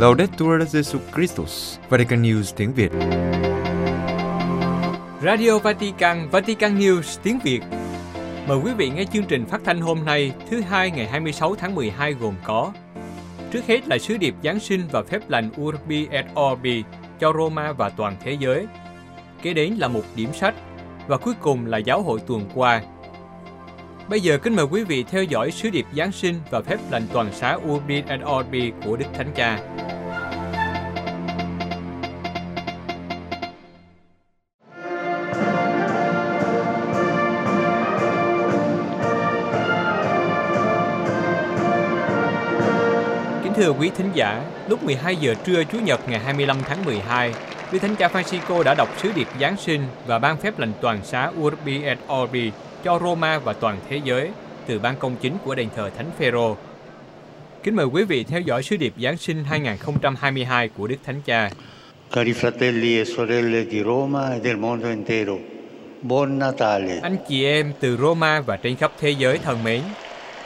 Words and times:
Laudetur 0.00 0.62
Jesu 0.72 0.98
Christus, 1.14 1.78
Vatican 1.88 2.22
News 2.22 2.52
tiếng 2.56 2.72
Việt. 2.72 2.92
Radio 5.22 5.58
Vatican, 5.58 6.28
Vatican 6.30 6.78
News 6.78 7.18
tiếng 7.22 7.38
Việt. 7.44 7.60
Mời 8.48 8.58
quý 8.64 8.72
vị 8.76 8.90
nghe 8.90 9.04
chương 9.12 9.24
trình 9.24 9.46
phát 9.46 9.60
thanh 9.64 9.80
hôm 9.80 10.04
nay, 10.04 10.32
thứ 10.50 10.60
hai 10.60 10.90
ngày 10.90 11.06
26 11.08 11.54
tháng 11.54 11.74
12 11.74 12.12
gồm 12.12 12.34
có 12.44 12.72
Trước 13.50 13.66
hết 13.66 13.88
là 13.88 13.98
sứ 13.98 14.16
điệp 14.16 14.34
Giáng 14.44 14.60
sinh 14.60 14.80
và 14.92 15.02
phép 15.02 15.20
lành 15.28 15.50
Urbi 15.60 16.06
et 16.10 16.26
Orbi 16.40 16.84
cho 17.20 17.32
Roma 17.32 17.72
và 17.72 17.88
toàn 17.88 18.16
thế 18.24 18.36
giới. 18.40 18.66
Kế 19.42 19.52
đến 19.52 19.74
là 19.74 19.88
một 19.88 20.04
điểm 20.16 20.32
sách 20.32 20.54
và 21.06 21.16
cuối 21.16 21.34
cùng 21.40 21.66
là 21.66 21.78
giáo 21.78 22.02
hội 22.02 22.20
tuần 22.26 22.44
qua. 22.54 22.82
Bây 24.08 24.20
giờ 24.20 24.38
kính 24.38 24.56
mời 24.56 24.66
quý 24.70 24.84
vị 24.84 25.04
theo 25.10 25.24
dõi 25.24 25.50
sứ 25.50 25.70
điệp 25.70 25.86
Giáng 25.96 26.12
sinh 26.12 26.34
và 26.50 26.60
phép 26.60 26.78
lành 26.90 27.06
toàn 27.12 27.32
xá 27.32 27.58
Urbi 27.68 28.02
et 28.08 28.20
Orbi 28.38 28.72
của 28.84 28.96
Đức 28.96 29.06
Thánh 29.14 29.32
Cha. 29.36 29.58
Thưa 43.60 43.72
quý 43.72 43.90
thính 43.96 44.10
giả, 44.14 44.44
lúc 44.68 44.82
12 44.82 45.16
giờ 45.16 45.34
trưa 45.44 45.64
Chủ 45.64 45.78
nhật 45.78 46.08
ngày 46.08 46.20
25 46.20 46.56
tháng 46.68 46.84
12, 46.84 47.34
Đức 47.72 47.78
Thánh 47.78 47.96
Cha 47.96 48.08
Francisco 48.08 48.62
đã 48.62 48.74
đọc 48.74 48.88
sứ 49.02 49.12
điệp 49.12 49.26
Giáng 49.40 49.56
sinh 49.56 49.80
và 50.06 50.18
ban 50.18 50.36
phép 50.36 50.58
lành 50.58 50.72
toàn 50.80 51.04
xá 51.04 51.30
Urbi 51.40 51.82
et 51.82 51.98
Orbi 52.12 52.52
cho 52.84 52.98
Roma 52.98 53.38
và 53.38 53.52
toàn 53.52 53.78
thế 53.88 54.00
giới 54.04 54.30
từ 54.66 54.78
ban 54.78 54.96
công 54.96 55.16
chính 55.16 55.36
của 55.44 55.54
đền 55.54 55.68
thờ 55.76 55.90
Thánh 55.96 56.10
Phêrô. 56.18 56.56
Kính 57.62 57.76
mời 57.76 57.86
quý 57.86 58.04
vị 58.04 58.24
theo 58.24 58.40
dõi 58.40 58.62
sứ 58.62 58.76
điệp 58.76 58.92
Giáng 59.02 59.16
sinh 59.16 59.44
2022 59.44 60.68
của 60.68 60.86
Đức 60.86 60.98
Thánh 61.06 61.20
Cha. 61.22 61.50
Cari 62.12 62.32
fratelli 62.32 62.98
e 62.98 63.04
sorelle 63.04 63.64
di 63.64 63.82
Roma 63.84 64.30
e 64.30 64.40
del 64.44 64.56
mondo 64.56 64.88
intero, 64.88 65.34
buon 66.02 66.38
Natale. 66.38 67.00
Anh 67.02 67.16
chị 67.28 67.44
em 67.44 67.72
từ 67.80 67.96
Roma 67.96 68.40
và 68.40 68.56
trên 68.56 68.76
khắp 68.76 68.92
thế 69.00 69.10
giới 69.10 69.38
thân 69.38 69.64
mến, 69.64 69.80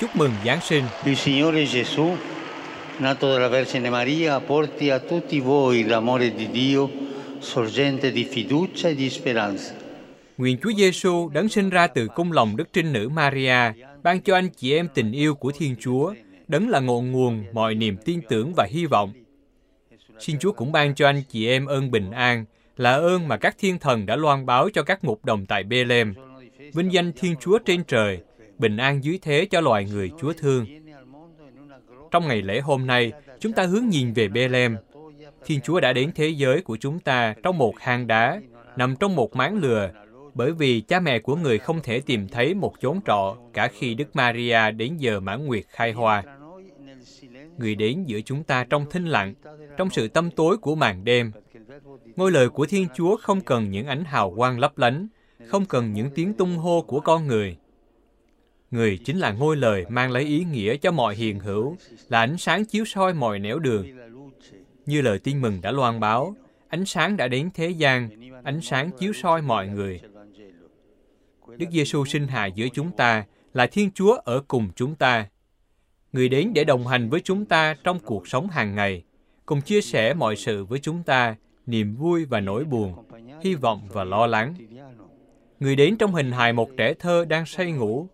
chúc 0.00 0.16
mừng 0.16 0.32
Giáng 0.46 0.60
sinh. 0.60 0.84
Il 1.04 1.14
Signore 1.14 1.64
Gesù, 1.64 2.10
nato 2.98 3.32
dalla 3.32 3.48
Vergine 3.48 3.90
Maria, 3.90 4.40
porti 4.40 4.90
a 4.90 4.98
tutti 4.98 5.40
voi 5.40 5.84
l'amore 5.84 6.32
di 6.36 6.48
Dio, 6.52 6.88
sorgente 7.40 8.12
di 8.12 8.24
fiducia 8.24 8.88
e 8.88 8.94
di 8.94 9.10
speranza. 9.10 9.74
Nguyện 10.36 10.58
Chúa 10.62 10.72
Giêsu 10.76 11.28
đấng 11.28 11.48
sinh 11.48 11.70
ra 11.70 11.86
từ 11.86 12.08
cung 12.08 12.32
lòng 12.32 12.56
Đức 12.56 12.68
Trinh 12.72 12.92
Nữ 12.92 13.08
Maria, 13.08 13.72
ban 14.02 14.20
cho 14.20 14.34
anh 14.34 14.48
chị 14.56 14.74
em 14.74 14.88
tình 14.94 15.12
yêu 15.12 15.34
của 15.34 15.52
Thiên 15.58 15.76
Chúa, 15.80 16.14
đấng 16.48 16.68
là 16.68 16.80
ngọn 16.80 17.12
nguồn 17.12 17.44
mọi 17.52 17.74
niềm 17.74 17.96
tin 18.04 18.20
tưởng 18.28 18.52
và 18.56 18.66
hy 18.70 18.86
vọng. 18.86 19.12
Xin 20.18 20.38
Chúa 20.38 20.52
cũng 20.52 20.72
ban 20.72 20.94
cho 20.94 21.06
anh 21.06 21.22
chị 21.28 21.48
em 21.48 21.66
ơn 21.66 21.90
bình 21.90 22.10
an, 22.10 22.44
là 22.76 22.92
ơn 22.92 23.28
mà 23.28 23.36
các 23.36 23.56
thiên 23.58 23.78
thần 23.78 24.06
đã 24.06 24.16
loan 24.16 24.46
báo 24.46 24.68
cho 24.74 24.82
các 24.82 25.04
mục 25.04 25.24
đồng 25.24 25.46
tại 25.46 25.62
Bethlehem. 25.64 26.14
Vinh 26.72 26.92
danh 26.92 27.12
Thiên 27.12 27.34
Chúa 27.40 27.58
trên 27.58 27.84
trời, 27.84 28.18
bình 28.58 28.76
an 28.76 29.04
dưới 29.04 29.18
thế 29.22 29.46
cho 29.50 29.60
loài 29.60 29.84
người 29.84 30.10
Chúa 30.20 30.32
thương. 30.32 30.66
Trong 32.14 32.28
ngày 32.28 32.42
lễ 32.42 32.60
hôm 32.60 32.86
nay, 32.86 33.12
chúng 33.40 33.52
ta 33.52 33.62
hướng 33.62 33.88
nhìn 33.88 34.12
về 34.12 34.28
Bethlehem. 34.28 34.76
Thiên 35.44 35.60
Chúa 35.60 35.80
đã 35.80 35.92
đến 35.92 36.10
thế 36.14 36.28
giới 36.28 36.60
của 36.60 36.76
chúng 36.76 37.00
ta 37.00 37.34
trong 37.42 37.58
một 37.58 37.74
hang 37.78 38.06
đá, 38.06 38.40
nằm 38.76 38.96
trong 38.96 39.16
một 39.16 39.36
máng 39.36 39.56
lừa, 39.56 39.90
bởi 40.34 40.52
vì 40.52 40.80
cha 40.80 41.00
mẹ 41.00 41.18
của 41.18 41.36
người 41.36 41.58
không 41.58 41.80
thể 41.82 42.00
tìm 42.00 42.28
thấy 42.28 42.54
một 42.54 42.74
chốn 42.80 43.00
trọ 43.06 43.36
cả 43.52 43.68
khi 43.68 43.94
Đức 43.94 44.16
Maria 44.16 44.70
đến 44.70 44.96
giờ 44.96 45.20
mãn 45.20 45.46
nguyệt 45.46 45.64
khai 45.68 45.92
hoa. 45.92 46.22
Người 47.58 47.74
đến 47.74 48.04
giữa 48.06 48.20
chúng 48.20 48.42
ta 48.42 48.64
trong 48.64 48.86
thinh 48.90 49.06
lặng, 49.06 49.34
trong 49.76 49.90
sự 49.90 50.08
tâm 50.08 50.30
tối 50.30 50.56
của 50.56 50.74
màn 50.74 51.04
đêm. 51.04 51.32
Ngôi 52.16 52.32
lời 52.32 52.48
của 52.48 52.66
Thiên 52.66 52.86
Chúa 52.94 53.16
không 53.16 53.40
cần 53.40 53.70
những 53.70 53.86
ánh 53.86 54.04
hào 54.04 54.34
quang 54.36 54.58
lấp 54.58 54.78
lánh, 54.78 55.08
không 55.46 55.64
cần 55.66 55.92
những 55.92 56.10
tiếng 56.14 56.34
tung 56.34 56.56
hô 56.56 56.82
của 56.82 57.00
con 57.00 57.26
người. 57.26 57.56
Người 58.74 58.98
chính 59.04 59.18
là 59.18 59.32
ngôi 59.32 59.56
lời 59.56 59.84
mang 59.88 60.10
lấy 60.10 60.22
ý 60.22 60.44
nghĩa 60.44 60.76
cho 60.76 60.92
mọi 60.92 61.14
hiền 61.14 61.38
hữu, 61.38 61.76
là 62.08 62.20
ánh 62.20 62.38
sáng 62.38 62.64
chiếu 62.64 62.84
soi 62.84 63.14
mọi 63.14 63.38
nẻo 63.38 63.58
đường. 63.58 63.86
Như 64.86 65.00
lời 65.00 65.18
tin 65.18 65.40
mừng 65.40 65.60
đã 65.62 65.70
loan 65.70 66.00
báo, 66.00 66.36
ánh 66.68 66.84
sáng 66.84 67.16
đã 67.16 67.28
đến 67.28 67.50
thế 67.54 67.70
gian, 67.70 68.08
ánh 68.44 68.60
sáng 68.60 68.90
chiếu 68.98 69.12
soi 69.12 69.42
mọi 69.42 69.68
người. 69.68 70.00
Đức 71.56 71.66
Giêsu 71.70 72.04
sinh 72.04 72.26
hài 72.26 72.52
giữa 72.52 72.66
chúng 72.72 72.90
ta 72.90 73.24
là 73.52 73.66
Thiên 73.66 73.90
Chúa 73.90 74.14
ở 74.14 74.42
cùng 74.48 74.68
chúng 74.76 74.94
ta. 74.94 75.26
Người 76.12 76.28
đến 76.28 76.52
để 76.54 76.64
đồng 76.64 76.86
hành 76.86 77.10
với 77.10 77.20
chúng 77.20 77.44
ta 77.44 77.74
trong 77.84 77.98
cuộc 77.98 78.28
sống 78.28 78.48
hàng 78.48 78.74
ngày, 78.74 79.02
cùng 79.46 79.60
chia 79.60 79.80
sẻ 79.80 80.14
mọi 80.14 80.36
sự 80.36 80.64
với 80.64 80.78
chúng 80.78 81.02
ta, 81.02 81.36
niềm 81.66 81.94
vui 81.94 82.24
và 82.24 82.40
nỗi 82.40 82.64
buồn, 82.64 82.94
hy 83.42 83.54
vọng 83.54 83.88
và 83.92 84.04
lo 84.04 84.26
lắng. 84.26 84.54
Người 85.60 85.76
đến 85.76 85.96
trong 85.96 86.14
hình 86.14 86.32
hài 86.32 86.52
một 86.52 86.70
trẻ 86.76 86.94
thơ 86.94 87.24
đang 87.28 87.46
say 87.46 87.72
ngủ, 87.72 88.08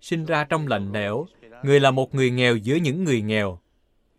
sinh 0.00 0.24
ra 0.24 0.44
trong 0.44 0.68
lạnh 0.68 0.92
lẽo, 0.92 1.26
người 1.62 1.80
là 1.80 1.90
một 1.90 2.14
người 2.14 2.30
nghèo 2.30 2.56
giữa 2.56 2.74
những 2.74 3.04
người 3.04 3.22
nghèo. 3.22 3.58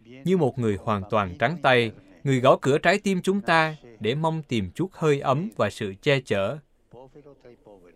Như 0.03 0.38
một 0.38 0.59
người 0.59 0.77
hoàn 0.83 1.03
toàn 1.09 1.38
trắng 1.38 1.57
tay, 1.61 1.91
người 2.23 2.39
gõ 2.39 2.57
cửa 2.61 2.77
trái 2.77 2.99
tim 2.99 3.21
chúng 3.21 3.41
ta 3.41 3.75
để 3.99 4.15
mong 4.15 4.43
tìm 4.43 4.71
chút 4.75 4.89
hơi 4.93 5.19
ấm 5.19 5.49
và 5.57 5.69
sự 5.69 5.93
che 6.01 6.19
chở. 6.21 6.57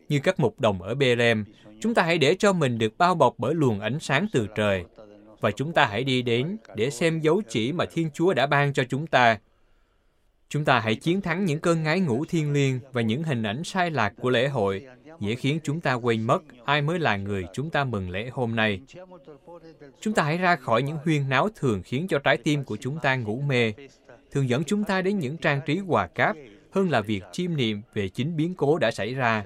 Như 0.10 0.20
các 0.20 0.40
mục 0.40 0.60
đồng 0.60 0.82
ở 0.82 0.96
Bethlehem, 0.96 1.46
chúng 1.82 1.94
ta 1.94 2.04
hãy 2.04 2.18
để 2.18 2.36
cho 2.40 2.54
mình 2.54 2.78
được 2.78 2.98
bao 2.98 3.16
bọc 3.16 3.36
bởi 3.38 3.56
luồng 3.56 3.80
ánh 3.80 4.00
sáng 4.00 4.28
từ 4.32 4.48
trời. 4.56 4.86
Và 5.40 5.52
chúng 5.52 5.74
ta 5.74 5.86
hãy 5.86 6.04
đi 6.04 6.22
đến 6.22 6.58
để 6.76 6.90
xem 6.90 7.20
dấu 7.20 7.42
chỉ 7.50 7.72
mà 7.72 7.86
Thiên 7.86 8.10
Chúa 8.14 8.34
đã 8.34 8.48
ban 8.48 8.74
cho 8.74 8.84
chúng 8.90 9.08
ta. 9.08 9.40
Chúng 10.50 10.66
ta 10.66 10.80
hãy 10.80 10.96
chiến 10.96 11.22
thắng 11.22 11.46
những 11.46 11.60
cơn 11.60 11.84
ngái 11.84 12.00
ngủ 12.00 12.26
thiên 12.26 12.54
liêng 12.54 12.80
và 12.92 13.02
những 13.02 13.24
hình 13.24 13.44
ảnh 13.44 13.64
sai 13.64 13.92
lạc 13.92 14.14
của 14.22 14.30
lễ 14.30 14.48
hội, 14.48 14.88
dễ 15.22 15.36
khiến 15.36 15.60
chúng 15.64 15.82
ta 15.82 15.94
quên 15.94 16.24
mất 16.24 16.44
ai 16.66 16.82
mới 16.82 17.00
là 17.00 17.18
người 17.18 17.46
chúng 17.54 17.70
ta 17.70 17.84
mừng 17.84 18.10
lễ 18.10 18.30
hôm 18.34 18.56
nay. 18.56 18.82
Chúng 20.02 20.14
ta 20.14 20.24
hãy 20.24 20.38
ra 20.38 20.56
khỏi 20.56 20.84
những 20.84 20.98
huyên 21.06 21.30
náo 21.30 21.50
thường 21.56 21.82
khiến 21.86 22.08
cho 22.08 22.20
trái 22.20 22.38
tim 22.38 22.64
của 22.64 22.78
chúng 22.78 23.00
ta 23.02 23.16
ngủ 23.16 23.42
mê, 23.48 23.74
thường 24.32 24.50
dẫn 24.50 24.64
chúng 24.64 24.84
ta 24.84 25.02
đến 25.02 25.20
những 25.20 25.38
trang 25.38 25.62
trí 25.66 25.80
quà 25.88 26.08
cáp 26.08 26.36
hơn 26.72 26.90
là 26.90 27.02
việc 27.02 27.24
chiêm 27.32 27.56
niệm 27.56 27.82
về 27.94 28.10
chính 28.10 28.36
biến 28.36 28.56
cố 28.56 28.78
đã 28.78 28.92
xảy 28.92 29.14
ra. 29.14 29.44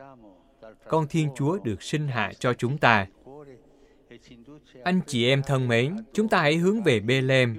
Con 0.88 1.08
Thiên 1.08 1.30
Chúa 1.36 1.58
được 1.64 1.84
sinh 1.84 2.08
hạ 2.08 2.32
cho 2.40 2.54
chúng 2.54 2.78
ta. 2.78 3.08
Anh 4.84 5.00
chị 5.08 5.28
em 5.28 5.42
thân 5.44 5.68
mến, 5.68 5.96
chúng 6.14 6.30
ta 6.30 6.42
hãy 6.42 6.56
hướng 6.56 6.84
về 6.84 7.00
Bethlehem, 7.00 7.56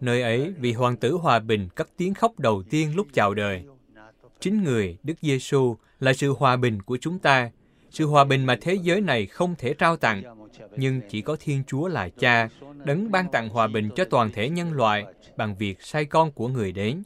nơi 0.00 0.22
ấy 0.22 0.54
vị 0.58 0.72
hoàng 0.72 0.96
tử 0.96 1.12
hòa 1.12 1.38
bình 1.38 1.68
cất 1.74 1.88
tiếng 1.96 2.14
khóc 2.14 2.38
đầu 2.38 2.62
tiên 2.70 2.96
lúc 2.96 3.06
chào 3.12 3.34
đời. 3.34 3.64
Chính 4.40 4.64
người, 4.64 4.96
Đức 5.02 5.14
Giêsu 5.20 5.76
là 6.00 6.12
sự 6.12 6.32
hòa 6.32 6.56
bình 6.56 6.82
của 6.82 6.96
chúng 6.96 7.18
ta, 7.18 7.50
sự 7.90 8.06
hòa 8.06 8.24
bình 8.24 8.46
mà 8.46 8.58
thế 8.60 8.74
giới 8.74 9.00
này 9.00 9.26
không 9.26 9.54
thể 9.58 9.74
trao 9.74 9.96
tặng, 9.96 10.22
nhưng 10.76 11.00
chỉ 11.08 11.22
có 11.22 11.36
Thiên 11.40 11.62
Chúa 11.66 11.88
là 11.88 12.08
Cha, 12.08 12.48
đấng 12.84 13.10
ban 13.10 13.30
tặng 13.32 13.48
hòa 13.48 13.66
bình 13.66 13.88
cho 13.96 14.04
toàn 14.04 14.30
thể 14.30 14.48
nhân 14.48 14.72
loại 14.72 15.04
bằng 15.36 15.56
việc 15.56 15.82
sai 15.82 16.04
con 16.04 16.32
của 16.32 16.48
người 16.48 16.72
đến. 16.72 17.02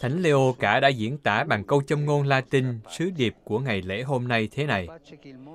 Thánh 0.00 0.22
Leo 0.22 0.54
cả 0.58 0.80
đã 0.80 0.88
diễn 0.88 1.18
tả 1.18 1.44
bằng 1.44 1.64
câu 1.64 1.82
châm 1.82 2.04
ngôn 2.04 2.26
Latin 2.26 2.64
sứ 2.98 3.10
điệp 3.10 3.34
của 3.44 3.58
ngày 3.58 3.82
lễ 3.82 4.02
hôm 4.02 4.28
nay 4.28 4.48
thế 4.52 4.66
này. 4.66 4.88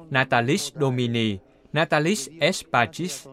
Natalis 0.10 0.72
Domini, 0.82 1.38
Natalis 1.74 2.30
es 2.40 2.64
Pacis. 2.72 3.28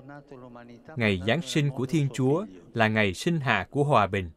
Ngày 0.96 1.22
Giáng 1.26 1.42
sinh 1.42 1.70
của 1.70 1.86
Thiên 1.86 2.08
Chúa 2.14 2.46
là 2.74 2.88
ngày 2.88 3.14
sinh 3.14 3.40
hạ 3.40 3.66
của 3.70 3.84
hòa 3.84 4.06
bình. 4.06 4.30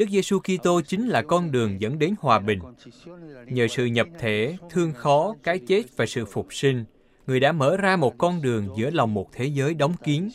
Đức 0.00 0.08
Giêsu 0.10 0.38
Kitô 0.38 0.80
chính 0.80 1.08
là 1.08 1.22
con 1.22 1.52
đường 1.52 1.80
dẫn 1.80 1.98
đến 1.98 2.14
hòa 2.20 2.38
bình. 2.38 2.58
Nhờ 3.46 3.68
sự 3.68 3.84
nhập 3.84 4.08
thể, 4.18 4.56
thương 4.70 4.92
khó, 4.92 5.34
cái 5.42 5.58
chết 5.58 5.82
và 5.96 6.06
sự 6.06 6.24
phục 6.24 6.46
sinh, 6.50 6.84
người 7.26 7.40
đã 7.40 7.52
mở 7.52 7.76
ra 7.76 7.96
một 7.96 8.18
con 8.18 8.42
đường 8.42 8.68
giữa 8.76 8.90
lòng 8.90 9.14
một 9.14 9.32
thế 9.32 9.46
giới 9.46 9.74
đóng 9.74 9.94
kín, 10.04 10.28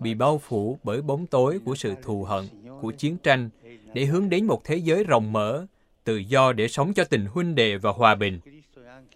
bị 0.00 0.14
bao 0.14 0.38
phủ 0.38 0.78
bởi 0.82 1.02
bóng 1.02 1.26
tối 1.26 1.58
của 1.64 1.74
sự 1.74 1.94
thù 2.02 2.24
hận, 2.24 2.44
của 2.80 2.92
chiến 2.92 3.16
tranh, 3.22 3.50
để 3.94 4.04
hướng 4.04 4.28
đến 4.28 4.46
một 4.46 4.64
thế 4.64 4.76
giới 4.76 5.04
rộng 5.04 5.32
mở, 5.32 5.66
tự 6.04 6.16
do 6.16 6.52
để 6.52 6.68
sống 6.68 6.94
cho 6.94 7.04
tình 7.04 7.26
huynh 7.26 7.54
đệ 7.54 7.76
và 7.76 7.90
hòa 7.90 8.14
bình. 8.14 8.40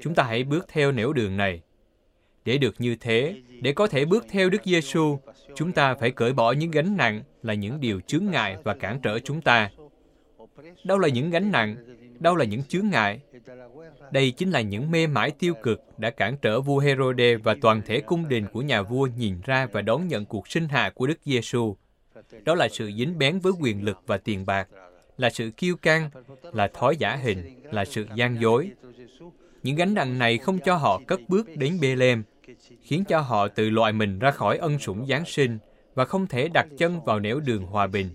Chúng 0.00 0.14
ta 0.14 0.22
hãy 0.22 0.44
bước 0.44 0.66
theo 0.68 0.92
nẻo 0.92 1.12
đường 1.12 1.36
này. 1.36 1.60
Để 2.44 2.58
được 2.58 2.74
như 2.78 2.96
thế, 3.00 3.36
để 3.62 3.72
có 3.72 3.86
thể 3.86 4.04
bước 4.04 4.26
theo 4.30 4.50
Đức 4.50 4.62
Giêsu, 4.64 5.18
chúng 5.54 5.72
ta 5.72 5.94
phải 5.94 6.10
cởi 6.10 6.32
bỏ 6.32 6.52
những 6.52 6.70
gánh 6.70 6.96
nặng 6.96 7.22
là 7.42 7.54
những 7.54 7.80
điều 7.80 8.00
chướng 8.00 8.24
ngại 8.30 8.56
và 8.64 8.74
cản 8.74 9.00
trở 9.02 9.18
chúng 9.18 9.40
ta. 9.40 9.70
Đâu 10.84 10.98
là 10.98 11.08
những 11.08 11.30
gánh 11.30 11.52
nặng? 11.52 11.76
Đâu 12.20 12.36
là 12.36 12.44
những 12.44 12.62
chướng 12.62 12.88
ngại? 12.88 13.20
Đây 14.12 14.30
chính 14.30 14.50
là 14.50 14.60
những 14.60 14.90
mê 14.90 15.06
mải 15.06 15.30
tiêu 15.30 15.54
cực 15.62 15.82
đã 15.98 16.10
cản 16.10 16.36
trở 16.42 16.60
vua 16.60 16.78
Herode 16.78 17.36
và 17.36 17.56
toàn 17.60 17.82
thể 17.86 18.00
cung 18.00 18.28
đình 18.28 18.46
của 18.52 18.62
nhà 18.62 18.82
vua 18.82 19.08
nhìn 19.16 19.40
ra 19.44 19.66
và 19.72 19.82
đón 19.82 20.08
nhận 20.08 20.24
cuộc 20.24 20.48
sinh 20.48 20.68
hạ 20.68 20.90
của 20.94 21.06
Đức 21.06 21.18
Giêsu. 21.24 21.76
Đó 22.44 22.54
là 22.54 22.68
sự 22.68 22.90
dính 22.96 23.18
bén 23.18 23.38
với 23.38 23.52
quyền 23.60 23.84
lực 23.84 23.98
và 24.06 24.18
tiền 24.18 24.46
bạc, 24.46 24.68
là 25.16 25.30
sự 25.30 25.50
kiêu 25.56 25.76
căng, 25.76 26.10
là 26.42 26.68
thói 26.74 26.96
giả 26.96 27.16
hình, 27.16 27.60
là 27.64 27.84
sự 27.84 28.06
gian 28.14 28.40
dối. 28.40 28.70
Những 29.62 29.76
gánh 29.76 29.94
nặng 29.94 30.18
này 30.18 30.38
không 30.38 30.58
cho 30.58 30.76
họ 30.76 31.00
cất 31.06 31.20
bước 31.28 31.56
đến 31.56 31.78
Bethlehem, 31.80 32.22
khiến 32.82 33.04
cho 33.04 33.20
họ 33.20 33.48
tự 33.48 33.70
loại 33.70 33.92
mình 33.92 34.18
ra 34.18 34.30
khỏi 34.30 34.58
ân 34.58 34.78
sủng 34.78 35.06
Giáng 35.06 35.24
sinh 35.24 35.58
và 35.94 36.04
không 36.04 36.26
thể 36.26 36.48
đặt 36.48 36.66
chân 36.78 37.04
vào 37.04 37.20
nẻo 37.20 37.40
đường 37.40 37.62
hòa 37.62 37.86
bình. 37.86 38.10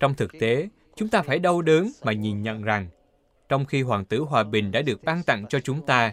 Trong 0.00 0.14
thực 0.14 0.32
tế, 0.40 0.68
chúng 0.96 1.08
ta 1.08 1.22
phải 1.22 1.38
đau 1.38 1.62
đớn 1.62 1.90
mà 2.04 2.12
nhìn 2.12 2.42
nhận 2.42 2.62
rằng, 2.62 2.86
trong 3.48 3.64
khi 3.64 3.82
hoàng 3.82 4.04
tử 4.04 4.20
hòa 4.20 4.44
bình 4.44 4.72
đã 4.72 4.82
được 4.82 5.04
ban 5.04 5.22
tặng 5.22 5.46
cho 5.48 5.60
chúng 5.60 5.86
ta, 5.86 6.12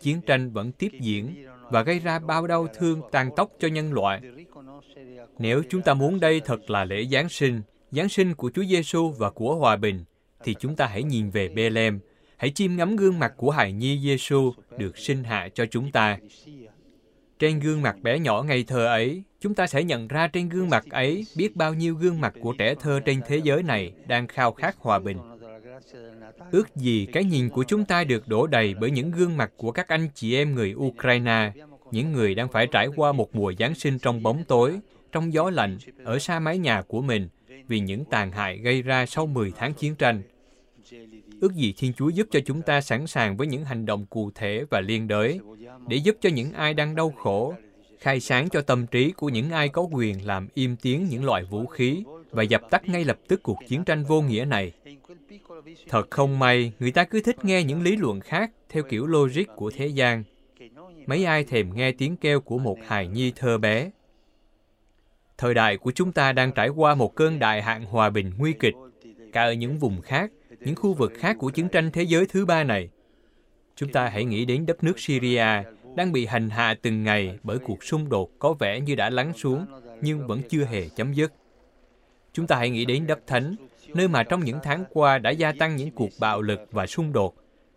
chiến 0.00 0.20
tranh 0.20 0.50
vẫn 0.50 0.72
tiếp 0.72 0.92
diễn 1.00 1.46
và 1.70 1.82
gây 1.82 1.98
ra 1.98 2.18
bao 2.18 2.46
đau 2.46 2.66
thương 2.74 3.02
tàn 3.12 3.30
tóc 3.36 3.50
cho 3.58 3.68
nhân 3.68 3.92
loại. 3.92 4.20
Nếu 5.38 5.62
chúng 5.70 5.82
ta 5.82 5.94
muốn 5.94 6.20
đây 6.20 6.40
thật 6.40 6.70
là 6.70 6.84
lễ 6.84 7.04
Giáng 7.04 7.28
sinh, 7.28 7.62
Giáng 7.90 8.08
sinh 8.08 8.34
của 8.34 8.50
Chúa 8.54 8.64
Giêsu 8.64 9.10
và 9.10 9.30
của 9.30 9.54
hòa 9.54 9.76
bình, 9.76 10.04
thì 10.44 10.54
chúng 10.60 10.76
ta 10.76 10.86
hãy 10.86 11.02
nhìn 11.02 11.30
về 11.30 11.48
Bethlehem, 11.48 12.00
hãy 12.36 12.50
chiêm 12.50 12.76
ngắm 12.76 12.96
gương 12.96 13.18
mặt 13.18 13.32
của 13.36 13.50
hài 13.50 13.72
nhi 13.72 14.00
Giêsu 14.02 14.52
được 14.78 14.98
sinh 14.98 15.24
hạ 15.24 15.48
cho 15.54 15.66
chúng 15.66 15.92
ta. 15.92 16.18
Trên 17.40 17.60
gương 17.60 17.82
mặt 17.82 17.96
bé 18.02 18.18
nhỏ 18.18 18.42
ngày 18.42 18.64
thơ 18.64 18.86
ấy, 18.86 19.22
chúng 19.40 19.54
ta 19.54 19.66
sẽ 19.66 19.84
nhận 19.84 20.08
ra 20.08 20.28
trên 20.28 20.48
gương 20.48 20.70
mặt 20.70 20.84
ấy 20.90 21.26
biết 21.36 21.56
bao 21.56 21.74
nhiêu 21.74 21.94
gương 21.94 22.20
mặt 22.20 22.34
của 22.40 22.54
trẻ 22.58 22.74
thơ 22.74 23.00
trên 23.04 23.20
thế 23.26 23.40
giới 23.44 23.62
này 23.62 23.92
đang 24.06 24.26
khao 24.26 24.52
khát 24.52 24.76
hòa 24.78 24.98
bình. 24.98 25.18
Ước 26.50 26.76
gì 26.76 27.06
cái 27.12 27.24
nhìn 27.24 27.48
của 27.48 27.64
chúng 27.64 27.84
ta 27.84 28.04
được 28.04 28.28
đổ 28.28 28.46
đầy 28.46 28.74
bởi 28.80 28.90
những 28.90 29.10
gương 29.10 29.36
mặt 29.36 29.52
của 29.56 29.72
các 29.72 29.88
anh 29.88 30.08
chị 30.14 30.36
em 30.36 30.54
người 30.54 30.74
Ukraine, 30.74 31.52
những 31.90 32.12
người 32.12 32.34
đang 32.34 32.48
phải 32.48 32.66
trải 32.66 32.88
qua 32.96 33.12
một 33.12 33.34
mùa 33.34 33.52
Giáng 33.58 33.74
sinh 33.74 33.98
trong 33.98 34.22
bóng 34.22 34.44
tối, 34.44 34.78
trong 35.12 35.32
gió 35.32 35.50
lạnh, 35.50 35.78
ở 36.04 36.18
xa 36.18 36.40
mái 36.40 36.58
nhà 36.58 36.82
của 36.82 37.02
mình, 37.02 37.28
vì 37.68 37.80
những 37.80 38.04
tàn 38.04 38.32
hại 38.32 38.58
gây 38.58 38.82
ra 38.82 39.06
sau 39.06 39.26
10 39.26 39.52
tháng 39.56 39.74
chiến 39.74 39.94
tranh. 39.94 40.22
Ước 41.40 41.54
gì 41.54 41.74
Thiên 41.76 41.92
Chúa 41.92 42.08
giúp 42.08 42.26
cho 42.30 42.40
chúng 42.44 42.62
ta 42.62 42.80
sẵn 42.80 43.06
sàng 43.06 43.36
với 43.36 43.46
những 43.46 43.64
hành 43.64 43.86
động 43.86 44.06
cụ 44.06 44.30
thể 44.34 44.64
và 44.70 44.80
liên 44.80 45.08
đới, 45.08 45.40
để 45.88 45.96
giúp 45.96 46.16
cho 46.20 46.30
những 46.30 46.52
ai 46.52 46.74
đang 46.74 46.94
đau 46.94 47.10
khổ, 47.10 47.54
khai 47.98 48.20
sáng 48.20 48.48
cho 48.48 48.60
tâm 48.60 48.86
trí 48.86 49.10
của 49.10 49.28
những 49.28 49.50
ai 49.50 49.68
có 49.68 49.82
quyền 49.82 50.26
làm 50.26 50.48
im 50.54 50.76
tiếng 50.82 51.06
những 51.10 51.24
loại 51.24 51.44
vũ 51.44 51.66
khí 51.66 52.04
và 52.30 52.42
dập 52.42 52.62
tắt 52.70 52.88
ngay 52.88 53.04
lập 53.04 53.18
tức 53.28 53.42
cuộc 53.42 53.56
chiến 53.68 53.84
tranh 53.84 54.04
vô 54.04 54.22
nghĩa 54.22 54.44
này. 54.44 54.72
Thật 55.88 56.10
không 56.10 56.38
may, 56.38 56.72
người 56.80 56.90
ta 56.90 57.04
cứ 57.04 57.20
thích 57.20 57.44
nghe 57.44 57.64
những 57.64 57.82
lý 57.82 57.96
luận 57.96 58.20
khác 58.20 58.50
theo 58.68 58.82
kiểu 58.82 59.06
logic 59.06 59.44
của 59.56 59.70
thế 59.70 59.86
gian. 59.86 60.24
Mấy 61.06 61.24
ai 61.24 61.44
thèm 61.44 61.74
nghe 61.74 61.92
tiếng 61.92 62.16
kêu 62.16 62.40
của 62.40 62.58
một 62.58 62.78
hài 62.86 63.08
nhi 63.08 63.32
thơ 63.36 63.58
bé. 63.58 63.90
Thời 65.38 65.54
đại 65.54 65.76
của 65.76 65.92
chúng 65.92 66.12
ta 66.12 66.32
đang 66.32 66.52
trải 66.52 66.68
qua 66.68 66.94
một 66.94 67.14
cơn 67.14 67.38
đại 67.38 67.62
hạn 67.62 67.84
hòa 67.84 68.10
bình 68.10 68.32
nguy 68.38 68.52
kịch, 68.52 68.74
cả 69.32 69.42
ở 69.42 69.52
những 69.52 69.78
vùng 69.78 70.00
khác, 70.00 70.30
những 70.60 70.76
khu 70.76 70.94
vực 70.94 71.12
khác 71.16 71.36
của 71.38 71.50
chiến 71.50 71.68
tranh 71.68 71.90
thế 71.90 72.02
giới 72.02 72.26
thứ 72.26 72.46
ba 72.46 72.64
này. 72.64 72.88
Chúng 73.76 73.92
ta 73.92 74.08
hãy 74.08 74.24
nghĩ 74.24 74.44
đến 74.44 74.66
đất 74.66 74.84
nước 74.84 75.00
Syria 75.00 75.46
đang 75.96 76.12
bị 76.12 76.26
hành 76.26 76.50
hạ 76.50 76.74
từng 76.82 77.04
ngày 77.04 77.38
bởi 77.42 77.58
cuộc 77.58 77.84
xung 77.84 78.08
đột 78.08 78.30
có 78.38 78.52
vẻ 78.52 78.80
như 78.80 78.94
đã 78.94 79.10
lắng 79.10 79.32
xuống 79.36 79.66
nhưng 80.02 80.26
vẫn 80.26 80.42
chưa 80.48 80.64
hề 80.64 80.88
chấm 80.88 81.12
dứt. 81.12 81.32
Chúng 82.32 82.46
ta 82.46 82.56
hãy 82.56 82.70
nghĩ 82.70 82.84
đến 82.84 83.06
đất 83.06 83.18
thánh, 83.26 83.54
nơi 83.88 84.08
mà 84.08 84.22
trong 84.22 84.44
những 84.44 84.58
tháng 84.62 84.84
qua 84.90 85.18
đã 85.18 85.30
gia 85.30 85.52
tăng 85.52 85.76
những 85.76 85.90
cuộc 85.90 86.10
bạo 86.20 86.42
lực 86.42 86.60
và 86.70 86.86
xung 86.86 87.12
đột, 87.12 87.34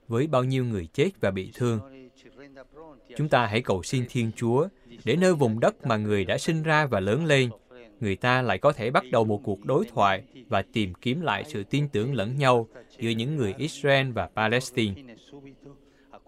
với 0.07 0.27
bao 0.27 0.43
nhiêu 0.43 0.65
người 0.65 0.87
chết 0.93 1.09
và 1.21 1.31
bị 1.31 1.51
thương. 1.53 1.79
Chúng 3.17 3.29
ta 3.29 3.45
hãy 3.45 3.61
cầu 3.61 3.83
xin 3.83 4.05
Thiên 4.09 4.31
Chúa 4.35 4.67
để 5.05 5.15
nơi 5.15 5.33
vùng 5.33 5.59
đất 5.59 5.85
mà 5.85 5.97
người 5.97 6.25
đã 6.25 6.37
sinh 6.37 6.63
ra 6.63 6.85
và 6.85 6.99
lớn 6.99 7.25
lên, 7.25 7.49
người 8.03 8.15
ta 8.15 8.41
lại 8.41 8.57
có 8.57 8.71
thể 8.71 8.91
bắt 8.91 9.03
đầu 9.11 9.25
một 9.25 9.41
cuộc 9.43 9.65
đối 9.65 9.85
thoại 9.85 10.23
và 10.49 10.63
tìm 10.73 10.93
kiếm 10.93 11.21
lại 11.21 11.43
sự 11.47 11.63
tin 11.63 11.87
tưởng 11.87 12.13
lẫn 12.13 12.37
nhau 12.37 12.67
giữa 12.99 13.09
những 13.09 13.35
người 13.35 13.53
Israel 13.57 14.11
và 14.11 14.29
Palestine. 14.35 15.01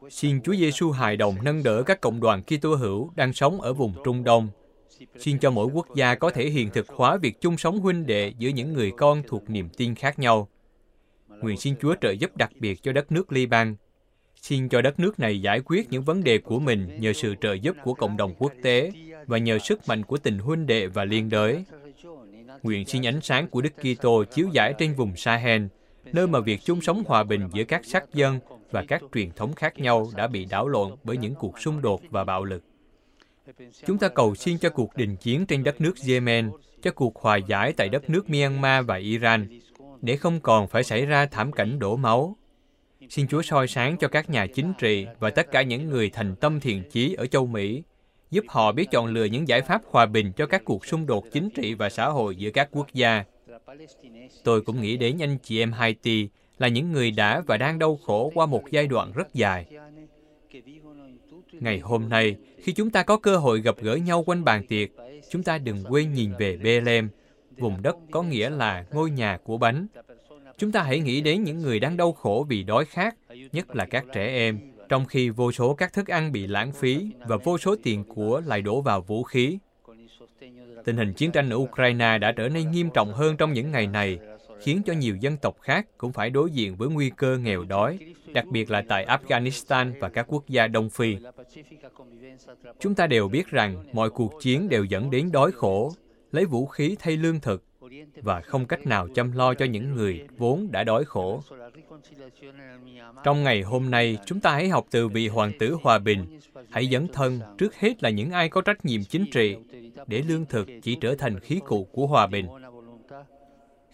Xin 0.09 0.41
Chúa 0.41 0.55
Giêsu 0.55 0.91
hài 0.91 1.17
đồng 1.17 1.35
nâng 1.43 1.63
đỡ 1.63 1.83
các 1.83 2.01
cộng 2.01 2.19
đoàn 2.19 2.43
Kitô 2.43 2.75
hữu 2.75 3.11
đang 3.15 3.33
sống 3.33 3.61
ở 3.61 3.73
vùng 3.73 3.93
Trung 4.03 4.23
Đông. 4.23 4.49
Xin 5.19 5.39
cho 5.39 5.51
mỗi 5.51 5.67
quốc 5.73 5.87
gia 5.95 6.15
có 6.15 6.29
thể 6.29 6.49
hiện 6.49 6.69
thực 6.69 6.89
hóa 6.89 7.17
việc 7.17 7.41
chung 7.41 7.57
sống 7.57 7.79
huynh 7.79 8.05
đệ 8.05 8.33
giữa 8.37 8.49
những 8.49 8.73
người 8.73 8.91
con 8.97 9.23
thuộc 9.27 9.49
niềm 9.49 9.69
tin 9.77 9.95
khác 9.95 10.19
nhau. 10.19 10.47
Nguyện 11.27 11.57
xin 11.57 11.75
Chúa 11.81 11.95
trợ 12.01 12.11
giúp 12.11 12.37
đặc 12.37 12.51
biệt 12.59 12.83
cho 12.83 12.93
đất 12.93 13.11
nước 13.11 13.31
Liban. 13.31 13.75
Xin 14.47 14.69
cho 14.69 14.81
đất 14.81 14.99
nước 14.99 15.19
này 15.19 15.41
giải 15.41 15.61
quyết 15.65 15.91
những 15.91 16.03
vấn 16.03 16.23
đề 16.23 16.37
của 16.37 16.59
mình 16.59 16.89
nhờ 16.99 17.13
sự 17.13 17.35
trợ 17.41 17.53
giúp 17.53 17.75
của 17.83 17.93
cộng 17.93 18.17
đồng 18.17 18.33
quốc 18.37 18.51
tế 18.63 18.91
và 19.27 19.37
nhờ 19.37 19.59
sức 19.59 19.87
mạnh 19.87 20.03
của 20.03 20.17
tình 20.17 20.39
huynh 20.39 20.65
đệ 20.65 20.87
và 20.87 21.05
liên 21.05 21.29
đới. 21.29 21.63
Nguyện 22.63 22.85
xin 22.85 23.05
ánh 23.05 23.21
sáng 23.21 23.47
của 23.47 23.61
Đức 23.61 23.69
Kitô 23.81 24.23
chiếu 24.23 24.49
rải 24.53 24.73
trên 24.77 24.93
vùng 24.93 25.15
Sahel, 25.15 25.63
nơi 26.05 26.27
mà 26.27 26.39
việc 26.39 26.59
chung 26.63 26.81
sống 26.81 27.03
hòa 27.07 27.23
bình 27.23 27.49
giữa 27.53 27.63
các 27.63 27.85
sắc 27.85 28.13
dân 28.13 28.39
và 28.71 28.85
các 28.87 29.01
truyền 29.13 29.31
thống 29.31 29.53
khác 29.53 29.79
nhau 29.79 30.07
đã 30.15 30.27
bị 30.27 30.45
đảo 30.45 30.67
lộn 30.67 30.91
bởi 31.03 31.17
những 31.17 31.35
cuộc 31.35 31.59
xung 31.59 31.81
đột 31.81 32.01
và 32.09 32.23
bạo 32.23 32.43
lực. 32.43 32.63
Chúng 33.85 33.97
ta 33.97 34.07
cầu 34.07 34.35
xin 34.35 34.57
cho 34.57 34.69
cuộc 34.69 34.97
đình 34.97 35.15
chiến 35.15 35.45
trên 35.45 35.63
đất 35.63 35.81
nước 35.81 35.95
Yemen, 36.07 36.51
cho 36.81 36.91
cuộc 36.91 37.21
hòa 37.21 37.37
giải 37.37 37.73
tại 37.73 37.89
đất 37.89 38.09
nước 38.09 38.29
Myanmar 38.29 38.85
và 38.85 38.95
Iran, 38.95 39.47
để 40.01 40.17
không 40.17 40.39
còn 40.39 40.67
phải 40.67 40.83
xảy 40.83 41.05
ra 41.05 41.25
thảm 41.25 41.51
cảnh 41.51 41.79
đổ 41.79 41.95
máu. 41.95 42.35
Xin 43.09 43.27
Chúa 43.27 43.41
soi 43.41 43.67
sáng 43.67 43.97
cho 43.97 44.07
các 44.07 44.29
nhà 44.29 44.47
chính 44.47 44.73
trị 44.77 45.07
và 45.19 45.29
tất 45.29 45.51
cả 45.51 45.61
những 45.61 45.89
người 45.89 46.09
thành 46.09 46.35
tâm 46.35 46.59
thiện 46.59 46.83
chí 46.91 47.13
ở 47.13 47.25
châu 47.25 47.45
Mỹ, 47.45 47.83
giúp 48.31 48.45
họ 48.47 48.71
biết 48.71 48.91
chọn 48.91 49.05
lựa 49.05 49.25
những 49.25 49.47
giải 49.47 49.61
pháp 49.61 49.81
hòa 49.91 50.05
bình 50.05 50.31
cho 50.35 50.45
các 50.45 50.65
cuộc 50.65 50.85
xung 50.85 51.05
đột 51.05 51.25
chính 51.31 51.49
trị 51.49 51.73
và 51.73 51.89
xã 51.89 52.07
hội 52.07 52.35
giữa 52.35 52.49
các 52.51 52.69
quốc 52.71 52.87
gia. 52.93 53.23
Tôi 54.43 54.61
cũng 54.61 54.81
nghĩ 54.81 54.97
đến 54.97 55.17
anh 55.21 55.37
chị 55.43 55.59
em 55.59 55.71
Haiti 55.71 56.29
là 56.57 56.67
những 56.67 56.91
người 56.91 57.11
đã 57.11 57.41
và 57.47 57.57
đang 57.57 57.79
đau 57.79 57.99
khổ 58.05 58.31
qua 58.35 58.45
một 58.45 58.63
giai 58.71 58.87
đoạn 58.87 59.11
rất 59.15 59.33
dài. 59.33 59.65
Ngày 61.51 61.79
hôm 61.79 62.09
nay, 62.09 62.35
khi 62.57 62.73
chúng 62.73 62.89
ta 62.89 63.03
có 63.03 63.17
cơ 63.17 63.37
hội 63.37 63.61
gặp 63.61 63.75
gỡ 63.81 63.95
nhau 63.95 64.23
quanh 64.23 64.43
bàn 64.43 64.67
tiệc, 64.67 64.89
chúng 65.29 65.43
ta 65.43 65.57
đừng 65.57 65.83
quên 65.89 66.13
nhìn 66.13 66.31
về 66.39 66.57
Bethlehem, 66.57 67.09
vùng 67.57 67.81
đất 67.81 67.95
có 68.11 68.23
nghĩa 68.23 68.49
là 68.49 68.85
ngôi 68.91 69.11
nhà 69.11 69.37
của 69.43 69.57
bánh. 69.57 69.87
Chúng 70.57 70.71
ta 70.71 70.83
hãy 70.83 70.99
nghĩ 70.99 71.21
đến 71.21 71.43
những 71.43 71.61
người 71.61 71.79
đang 71.79 71.97
đau 71.97 72.13
khổ 72.13 72.45
vì 72.49 72.63
đói 72.63 72.85
khát, 72.85 73.15
nhất 73.51 73.75
là 73.75 73.85
các 73.85 74.05
trẻ 74.13 74.27
em, 74.27 74.59
trong 74.89 75.05
khi 75.05 75.29
vô 75.29 75.51
số 75.51 75.73
các 75.73 75.93
thức 75.93 76.07
ăn 76.07 76.31
bị 76.31 76.47
lãng 76.47 76.71
phí 76.71 77.11
và 77.27 77.37
vô 77.43 77.57
số 77.57 77.75
tiền 77.83 78.03
của 78.03 78.41
lại 78.45 78.61
đổ 78.61 78.81
vào 78.81 79.01
vũ 79.01 79.23
khí. 79.23 79.57
Tình 80.85 80.97
hình 80.97 81.13
chiến 81.13 81.31
tranh 81.31 81.49
ở 81.49 81.57
Ukraine 81.57 82.17
đã 82.17 82.31
trở 82.31 82.49
nên 82.49 82.71
nghiêm 82.71 82.89
trọng 82.93 83.13
hơn 83.13 83.37
trong 83.37 83.53
những 83.53 83.71
ngày 83.71 83.87
này 83.87 84.19
khiến 84.61 84.81
cho 84.85 84.93
nhiều 84.93 85.15
dân 85.15 85.37
tộc 85.37 85.57
khác 85.61 85.87
cũng 85.97 86.11
phải 86.11 86.29
đối 86.29 86.51
diện 86.51 86.75
với 86.75 86.89
nguy 86.89 87.09
cơ 87.09 87.37
nghèo 87.37 87.63
đói, 87.63 87.99
đặc 88.33 88.45
biệt 88.45 88.71
là 88.71 88.83
tại 88.87 89.05
Afghanistan 89.05 89.93
và 89.99 90.09
các 90.09 90.25
quốc 90.29 90.47
gia 90.47 90.67
Đông 90.67 90.89
Phi. 90.89 91.17
Chúng 92.79 92.95
ta 92.95 93.07
đều 93.07 93.27
biết 93.27 93.47
rằng 93.47 93.83
mọi 93.93 94.09
cuộc 94.09 94.33
chiến 94.41 94.69
đều 94.69 94.83
dẫn 94.83 95.11
đến 95.11 95.31
đói 95.31 95.51
khổ, 95.51 95.93
lấy 96.31 96.45
vũ 96.45 96.65
khí 96.65 96.95
thay 96.99 97.17
lương 97.17 97.39
thực 97.39 97.63
và 98.21 98.41
không 98.41 98.65
cách 98.65 98.85
nào 98.85 99.07
chăm 99.07 99.31
lo 99.31 99.53
cho 99.53 99.65
những 99.65 99.95
người 99.95 100.27
vốn 100.37 100.71
đã 100.71 100.83
đói 100.83 101.05
khổ. 101.05 101.41
Trong 103.23 103.43
ngày 103.43 103.61
hôm 103.61 103.91
nay, 103.91 104.17
chúng 104.25 104.39
ta 104.39 104.51
hãy 104.51 104.69
học 104.69 104.85
từ 104.91 105.07
vị 105.07 105.27
hoàng 105.27 105.51
tử 105.59 105.77
hòa 105.81 105.99
bình. 105.99 106.39
Hãy 106.69 106.87
dấn 106.91 107.07
thân 107.07 107.39
trước 107.57 107.75
hết 107.75 108.03
là 108.03 108.09
những 108.09 108.31
ai 108.31 108.49
có 108.49 108.61
trách 108.61 108.85
nhiệm 108.85 109.03
chính 109.03 109.25
trị, 109.31 109.55
để 110.07 110.23
lương 110.27 110.45
thực 110.45 110.67
chỉ 110.83 110.97
trở 111.01 111.15
thành 111.15 111.39
khí 111.39 111.59
cụ 111.65 111.87
của 111.91 112.07
hòa 112.07 112.27
bình 112.27 112.45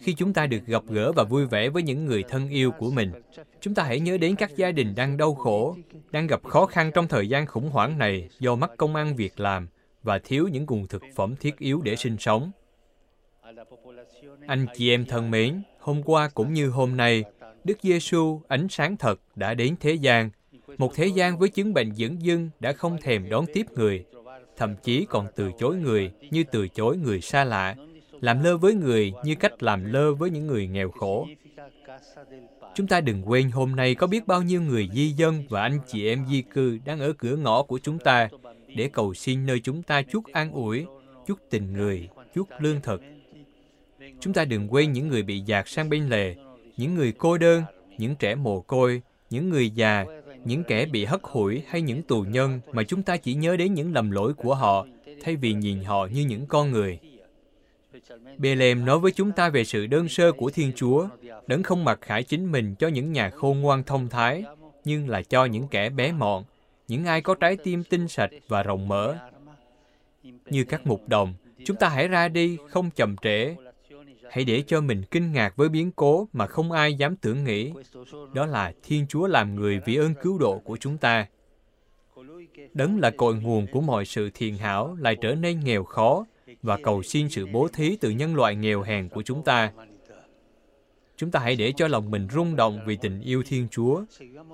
khi 0.02 0.14
chúng 0.14 0.32
ta 0.32 0.46
được 0.46 0.66
gặp 0.66 0.82
gỡ 0.88 1.12
và 1.12 1.24
vui 1.24 1.46
vẻ 1.46 1.68
với 1.68 1.82
những 1.82 2.04
người 2.04 2.22
thân 2.28 2.48
yêu 2.48 2.70
của 2.70 2.90
mình 2.90 3.12
chúng 3.60 3.74
ta 3.74 3.82
hãy 3.82 4.00
nhớ 4.00 4.18
đến 4.18 4.36
các 4.36 4.56
gia 4.56 4.70
đình 4.70 4.94
đang 4.94 5.16
đau 5.16 5.34
khổ 5.34 5.76
đang 6.10 6.26
gặp 6.26 6.44
khó 6.44 6.66
khăn 6.66 6.90
trong 6.94 7.08
thời 7.08 7.28
gian 7.28 7.46
khủng 7.46 7.70
hoảng 7.70 7.98
này 7.98 8.28
do 8.38 8.54
mất 8.54 8.76
công 8.76 8.94
ăn 8.94 9.16
việc 9.16 9.40
làm 9.40 9.68
và 10.02 10.18
thiếu 10.18 10.48
những 10.52 10.66
nguồn 10.68 10.88
thực 10.88 11.02
phẩm 11.14 11.34
thiết 11.36 11.58
yếu 11.58 11.80
để 11.84 11.96
sinh 11.96 12.16
sống 12.18 12.50
anh 14.46 14.66
chị 14.74 14.90
em 14.90 15.04
thân 15.04 15.30
mến 15.30 15.62
hôm 15.78 16.02
qua 16.02 16.28
cũng 16.34 16.52
như 16.52 16.70
hôm 16.70 16.96
nay 16.96 17.24
đức 17.64 17.78
giêsu 17.82 18.40
ánh 18.48 18.66
sáng 18.70 18.96
thật 18.96 19.20
đã 19.34 19.54
đến 19.54 19.74
thế 19.80 19.92
gian 19.92 20.30
một 20.78 20.94
thế 20.94 21.06
gian 21.06 21.38
với 21.38 21.48
chứng 21.48 21.74
bệnh 21.74 21.94
dưỡng 21.94 22.22
dưng 22.22 22.50
đã 22.60 22.72
không 22.72 22.98
thèm 23.00 23.28
đón 23.28 23.44
tiếp 23.54 23.66
người 23.72 24.04
thậm 24.56 24.74
chí 24.82 25.06
còn 25.08 25.26
từ 25.36 25.50
chối 25.58 25.76
người 25.76 26.12
như 26.30 26.44
từ 26.44 26.68
chối 26.68 26.96
người 26.96 27.20
xa 27.20 27.44
lạ 27.44 27.74
làm 28.22 28.42
lơ 28.42 28.56
với 28.56 28.74
người 28.74 29.12
như 29.24 29.34
cách 29.34 29.62
làm 29.62 29.84
lơ 29.84 30.14
với 30.14 30.30
những 30.30 30.46
người 30.46 30.66
nghèo 30.66 30.90
khổ. 30.90 31.26
Chúng 32.74 32.86
ta 32.86 33.00
đừng 33.00 33.30
quên 33.30 33.50
hôm 33.50 33.76
nay 33.76 33.94
có 33.94 34.06
biết 34.06 34.26
bao 34.26 34.42
nhiêu 34.42 34.62
người 34.62 34.88
di 34.92 35.08
dân 35.08 35.44
và 35.48 35.62
anh 35.62 35.78
chị 35.86 36.08
em 36.08 36.26
di 36.30 36.42
cư 36.42 36.78
đang 36.84 37.00
ở 37.00 37.12
cửa 37.12 37.36
ngõ 37.36 37.62
của 37.62 37.78
chúng 37.78 37.98
ta 37.98 38.28
để 38.66 38.90
cầu 38.92 39.14
xin 39.14 39.46
nơi 39.46 39.60
chúng 39.60 39.82
ta 39.82 40.02
chút 40.02 40.24
an 40.32 40.52
ủi, 40.52 40.86
chút 41.26 41.38
tình 41.50 41.72
người, 41.72 42.08
chút 42.34 42.48
lương 42.58 42.80
thực. 42.80 43.02
Chúng 44.22 44.32
ta 44.32 44.44
đừng 44.44 44.74
quên 44.74 44.92
những 44.92 45.08
người 45.08 45.22
bị 45.22 45.40
dạt 45.40 45.68
sang 45.68 45.90
bên 45.90 46.08
lề, 46.08 46.34
những 46.76 46.94
người 46.94 47.12
cô 47.12 47.38
đơn, 47.38 47.62
những 47.98 48.14
trẻ 48.14 48.34
mồ 48.34 48.60
côi, 48.60 49.02
những 49.30 49.48
người 49.48 49.70
già, 49.70 50.04
những 50.44 50.64
kẻ 50.64 50.86
bị 50.86 51.04
hất 51.04 51.20
hủi 51.22 51.62
hay 51.68 51.82
những 51.82 52.02
tù 52.02 52.22
nhân 52.22 52.60
mà 52.72 52.82
chúng 52.82 53.02
ta 53.02 53.16
chỉ 53.16 53.34
nhớ 53.34 53.56
đến 53.56 53.74
những 53.74 53.92
lầm 53.92 54.10
lỗi 54.10 54.34
của 54.34 54.54
họ 54.54 54.86
thay 55.22 55.36
vì 55.36 55.52
nhìn 55.52 55.84
họ 55.84 56.06
như 56.06 56.24
những 56.24 56.46
con 56.46 56.70
người. 56.70 56.98
Bethlehem 58.38 58.84
nói 58.84 58.98
với 58.98 59.12
chúng 59.12 59.32
ta 59.32 59.48
về 59.48 59.64
sự 59.64 59.86
đơn 59.86 60.08
sơ 60.08 60.32
của 60.32 60.50
Thiên 60.50 60.72
Chúa, 60.76 61.08
đấng 61.46 61.62
không 61.62 61.84
mặc 61.84 61.98
khải 62.02 62.22
chính 62.22 62.52
mình 62.52 62.74
cho 62.74 62.88
những 62.88 63.12
nhà 63.12 63.30
khôn 63.30 63.60
ngoan 63.60 63.84
thông 63.84 64.08
thái, 64.08 64.44
nhưng 64.84 65.08
là 65.08 65.22
cho 65.22 65.44
những 65.44 65.68
kẻ 65.68 65.90
bé 65.90 66.12
mọn, 66.12 66.44
những 66.88 67.04
ai 67.04 67.20
có 67.20 67.34
trái 67.34 67.56
tim 67.56 67.84
tinh 67.84 68.08
sạch 68.08 68.30
và 68.48 68.62
rộng 68.62 68.88
mở. 68.88 69.16
Như 70.22 70.64
các 70.64 70.86
mục 70.86 71.08
đồng, 71.08 71.34
Chúng 71.64 71.76
ta 71.76 71.88
hãy 71.88 72.08
ra 72.08 72.28
đi, 72.28 72.58
không 72.70 72.90
chậm 72.90 73.16
trễ. 73.16 73.54
Hãy 74.32 74.44
để 74.44 74.62
cho 74.66 74.80
mình 74.80 75.02
kinh 75.10 75.32
ngạc 75.32 75.56
với 75.56 75.68
biến 75.68 75.90
cố 75.96 76.28
mà 76.32 76.46
không 76.46 76.72
ai 76.72 76.94
dám 76.94 77.16
tưởng 77.16 77.44
nghĩ. 77.44 77.72
Đó 78.34 78.46
là 78.46 78.72
Thiên 78.82 79.06
Chúa 79.06 79.26
làm 79.26 79.54
người 79.54 79.80
vì 79.86 79.96
ơn 79.96 80.14
cứu 80.22 80.38
độ 80.38 80.58
của 80.58 80.76
chúng 80.76 80.98
ta. 80.98 81.26
Đấng 82.74 83.00
là 83.00 83.10
cội 83.10 83.34
nguồn 83.34 83.66
của 83.72 83.80
mọi 83.80 84.04
sự 84.04 84.30
thiền 84.34 84.54
hảo 84.54 84.96
lại 85.00 85.16
trở 85.16 85.34
nên 85.34 85.60
nghèo 85.60 85.84
khó 85.84 86.26
và 86.62 86.78
cầu 86.82 87.02
xin 87.02 87.28
sự 87.28 87.46
bố 87.46 87.68
thí 87.68 87.96
từ 87.96 88.10
nhân 88.10 88.34
loại 88.34 88.56
nghèo 88.56 88.82
hèn 88.82 89.08
của 89.08 89.22
chúng 89.22 89.42
ta. 89.44 89.72
Chúng 91.16 91.30
ta 91.30 91.40
hãy 91.40 91.56
để 91.56 91.72
cho 91.76 91.88
lòng 91.88 92.10
mình 92.10 92.28
rung 92.32 92.56
động 92.56 92.80
vì 92.86 92.96
tình 92.96 93.20
yêu 93.20 93.42
Thiên 93.46 93.68
Chúa 93.70 94.02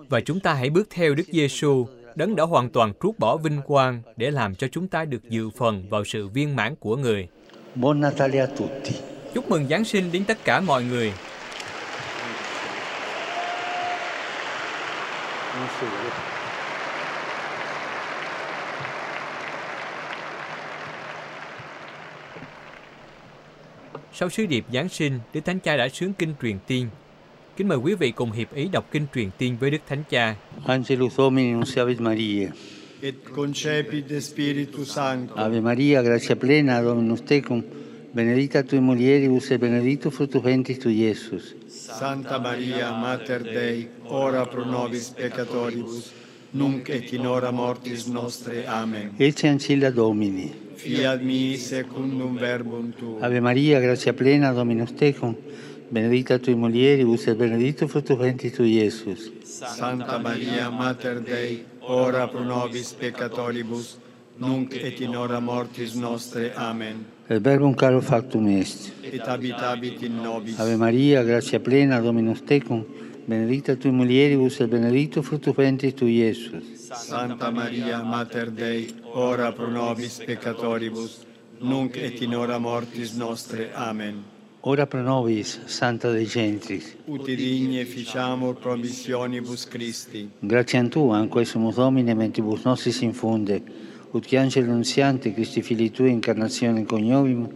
và 0.08 0.20
chúng 0.20 0.40
ta 0.40 0.54
hãy 0.54 0.70
bước 0.70 0.88
theo 0.90 1.14
Đức 1.14 1.26
Giêsu, 1.32 1.86
đấng 2.14 2.36
đã 2.36 2.44
hoàn 2.44 2.70
toàn 2.70 2.92
trút 3.02 3.18
bỏ 3.18 3.36
vinh 3.36 3.60
quang 3.66 4.02
để 4.16 4.30
làm 4.30 4.54
cho 4.54 4.68
chúng 4.68 4.88
ta 4.88 5.04
được 5.04 5.30
dự 5.30 5.50
phần 5.50 5.88
vào 5.88 6.04
sự 6.04 6.28
viên 6.28 6.56
mãn 6.56 6.76
của 6.76 6.96
người. 6.96 7.28
Buon 7.74 8.00
Natale 8.00 8.38
a 8.38 8.46
tutti. 8.46 9.17
Chúc 9.34 9.50
mừng 9.50 9.68
Giáng 9.68 9.84
sinh 9.84 10.12
đến 10.12 10.24
tất 10.24 10.44
cả 10.44 10.60
mọi 10.60 10.84
người. 10.84 11.12
Sau 24.12 24.28
sứ 24.30 24.46
điệp 24.46 24.64
Giáng 24.72 24.88
sinh, 24.88 25.20
Đức 25.34 25.40
Thánh 25.44 25.60
Cha 25.60 25.76
đã 25.76 25.88
sướng 25.88 26.12
kinh 26.12 26.34
truyền 26.42 26.58
tiên. 26.66 26.88
Kính 27.56 27.68
mời 27.68 27.78
quý 27.78 27.94
vị 27.94 28.10
cùng 28.10 28.32
hiệp 28.32 28.54
ý 28.54 28.68
đọc 28.72 28.86
kinh 28.90 29.06
truyền 29.14 29.30
tiên 29.38 29.56
với 29.60 29.70
Đức 29.70 29.78
Thánh 29.88 30.02
Cha. 30.10 30.36
Angelus 30.66 31.14
Domini 31.16 31.52
nunciavit 31.52 32.00
Maria. 32.00 32.48
et 33.02 33.14
concepit 33.36 34.08
de 34.08 34.20
Spiritu 34.20 34.84
Sancto. 34.84 35.34
Ave 35.36 35.60
Maria, 35.60 36.02
gratia 36.02 36.34
plena, 36.34 36.82
Dominus 36.82 37.20
tecum, 37.28 37.62
benedicta 38.12 38.62
tui 38.62 38.80
mulieribus 38.80 39.50
et 39.50 39.60
benedictus 39.60 40.14
fructus 40.14 40.42
ventris 40.42 40.78
tui, 40.78 40.94
Iesus. 41.02 41.54
Santa 41.66 42.38
Maria, 42.38 42.90
Mater 42.92 43.42
Dei, 43.42 43.88
ora 44.04 44.46
pro 44.46 44.64
nobis 44.64 45.10
peccatoribus, 45.10 46.12
nunc 46.52 46.88
et 46.88 47.12
in 47.12 47.26
hora 47.26 47.50
mortis 47.50 48.06
nostre. 48.06 48.66
Amen. 48.66 49.12
Ecce 49.16 49.48
ancilla 49.48 49.90
Domini. 49.90 50.66
Fiat 50.74 51.20
mi 51.20 51.56
secundum 51.56 52.36
verbum 52.38 52.92
tuum. 52.92 53.22
Ave 53.22 53.40
Maria, 53.40 53.80
gratia 53.80 54.12
plena, 54.14 54.52
Dominus 54.52 54.92
tecum, 54.94 55.36
benedicta 55.88 56.38
tui 56.38 56.54
mulieribus 56.54 57.26
et 57.26 57.36
benedictus 57.36 57.90
fructus 57.90 58.16
ventris 58.16 58.52
tui, 58.52 58.78
Iesus. 58.78 59.32
Santa 59.42 60.18
Maria, 60.18 60.70
Mater 60.70 61.20
Dei, 61.20 61.64
ora 61.80 62.28
pro 62.28 62.44
nobis 62.44 62.92
peccatoribus, 62.92 63.98
nunc 64.36 64.72
et 64.74 65.00
in 65.00 65.16
hora 65.16 65.40
mortis 65.40 65.94
nostre. 65.94 66.52
Amen. 66.54 67.17
Et 67.30 67.40
verbum 67.40 67.74
caro 67.74 68.00
factum 68.00 68.48
est. 68.48 68.90
Et 69.04 69.20
habitabit 69.20 70.02
in 70.02 70.22
nobis. 70.22 70.58
Ave 70.58 70.76
Maria, 70.76 71.22
gratia 71.22 71.60
plena, 71.60 72.00
Dominus 72.00 72.40
tecum, 72.42 72.84
benedicta 73.26 73.76
tui 73.76 73.90
mulieribus 73.90 74.60
et 74.60 74.66
benedictus 74.66 75.26
fructus 75.26 75.54
ventris 75.54 75.94
tui, 75.94 76.22
Iesus. 76.22 76.64
Santa 76.94 77.50
Maria, 77.50 78.02
Mater 78.02 78.50
Dei, 78.50 78.88
ora 79.12 79.52
pro 79.52 79.68
nobis 79.68 80.22
peccatoribus, 80.24 81.26
nunc 81.60 81.96
et 81.96 82.22
in 82.22 82.34
hora 82.34 82.58
mortis 82.58 83.12
nostre. 83.12 83.68
Amen. 83.74 84.24
Ora 84.60 84.86
pro 84.86 85.02
nobis, 85.02 85.60
Santa 85.66 86.10
Dei 86.10 86.24
Gentris. 86.24 86.96
Uti 87.04 87.36
digne 87.36 87.84
ficiamur 87.84 88.54
promissionibus 88.54 89.68
Christi. 89.68 90.30
Gratiam 90.40 90.88
Tua, 90.88 91.18
anque 91.18 91.44
sumus 91.44 91.74
Domine, 91.74 92.14
mentibus 92.14 92.64
nostris 92.64 93.02
infunde, 93.02 93.62
ut 94.12 94.32
angelo 94.32 94.72
nunziante, 94.72 95.32
Christi 95.32 95.62
Fili 95.62 95.90
Tui, 95.90 96.10
incarnazione 96.10 96.84
coniovim, 96.84 97.48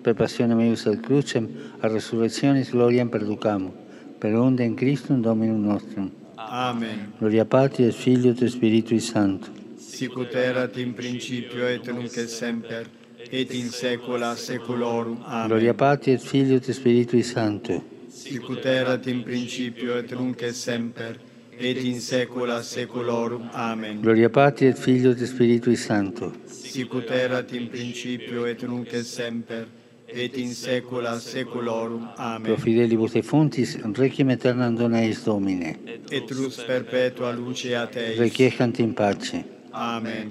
per 0.00 0.14
passione 0.14 0.54
meius 0.54 0.86
ad 0.86 1.00
crucem, 1.00 1.48
a 1.80 1.86
resurrectionis 1.88 2.70
gloriam 2.70 3.08
perducamo, 3.08 3.72
per 4.18 4.34
onde 4.34 4.64
in 4.64 4.74
Christum 4.74 5.20
Dominum 5.20 5.62
nostrum. 5.62 6.10
Amen. 6.34 7.12
Gloria 7.18 7.44
Patri 7.44 7.84
et 7.84 7.92
Filio 7.94 8.30
et 8.30 8.44
Spiritui 8.46 8.98
Sancto. 8.98 9.50
Sicut 9.76 10.34
erat 10.34 10.76
in 10.78 10.94
principio 10.94 11.66
et 11.68 11.86
nunc 11.92 12.16
et 12.16 12.28
semper, 12.28 12.88
et 13.30 13.52
in 13.52 13.68
saecula 13.68 14.34
saeculorum. 14.34 15.18
Gloria 15.46 15.70
Amen. 15.70 15.76
Patri 15.76 16.12
et 16.12 16.20
Filio 16.20 16.56
et 16.56 16.72
Spiritui 16.72 17.22
Sancto. 17.22 17.82
Sicut 18.08 18.64
erat 18.64 19.06
in 19.06 19.22
principio 19.22 19.96
et 19.98 20.10
nunc 20.10 20.42
et 20.42 20.54
semper, 20.54 21.20
et 21.60 21.76
in 21.84 22.00
saecula 22.00 22.62
saeculorum. 22.62 23.50
Amen. 23.52 24.00
Gloria 24.02 24.28
Patri 24.28 24.66
et 24.66 24.78
Filio 24.78 25.10
et 25.10 25.26
Spiritui 25.26 25.76
Sancto. 25.76 26.32
Sicut 26.46 27.10
erat 27.10 27.52
in 27.52 27.68
principio 27.68 28.46
et 28.46 28.62
nunc 28.62 28.92
et 28.92 29.04
semper, 29.04 29.66
et 30.08 30.36
in 30.38 30.54
saecula 30.54 31.18
saeculorum. 31.20 32.08
Pro 32.14 32.24
Amen. 32.24 32.56
fidelibus 32.56 33.12
defuntis, 33.12 33.76
requiem 33.94 34.28
aeternam 34.30 34.76
dona 34.76 35.02
eis 35.02 35.24
Domine. 35.24 35.76
Et 36.10 36.30
lux 36.30 36.64
perpetua 36.66 37.32
luce 37.32 37.74
a 37.76 37.86
Teis. 37.86 38.18
Requiescant 38.18 38.78
in 38.80 38.94
pace. 38.94 39.44
Amen. 39.72 40.28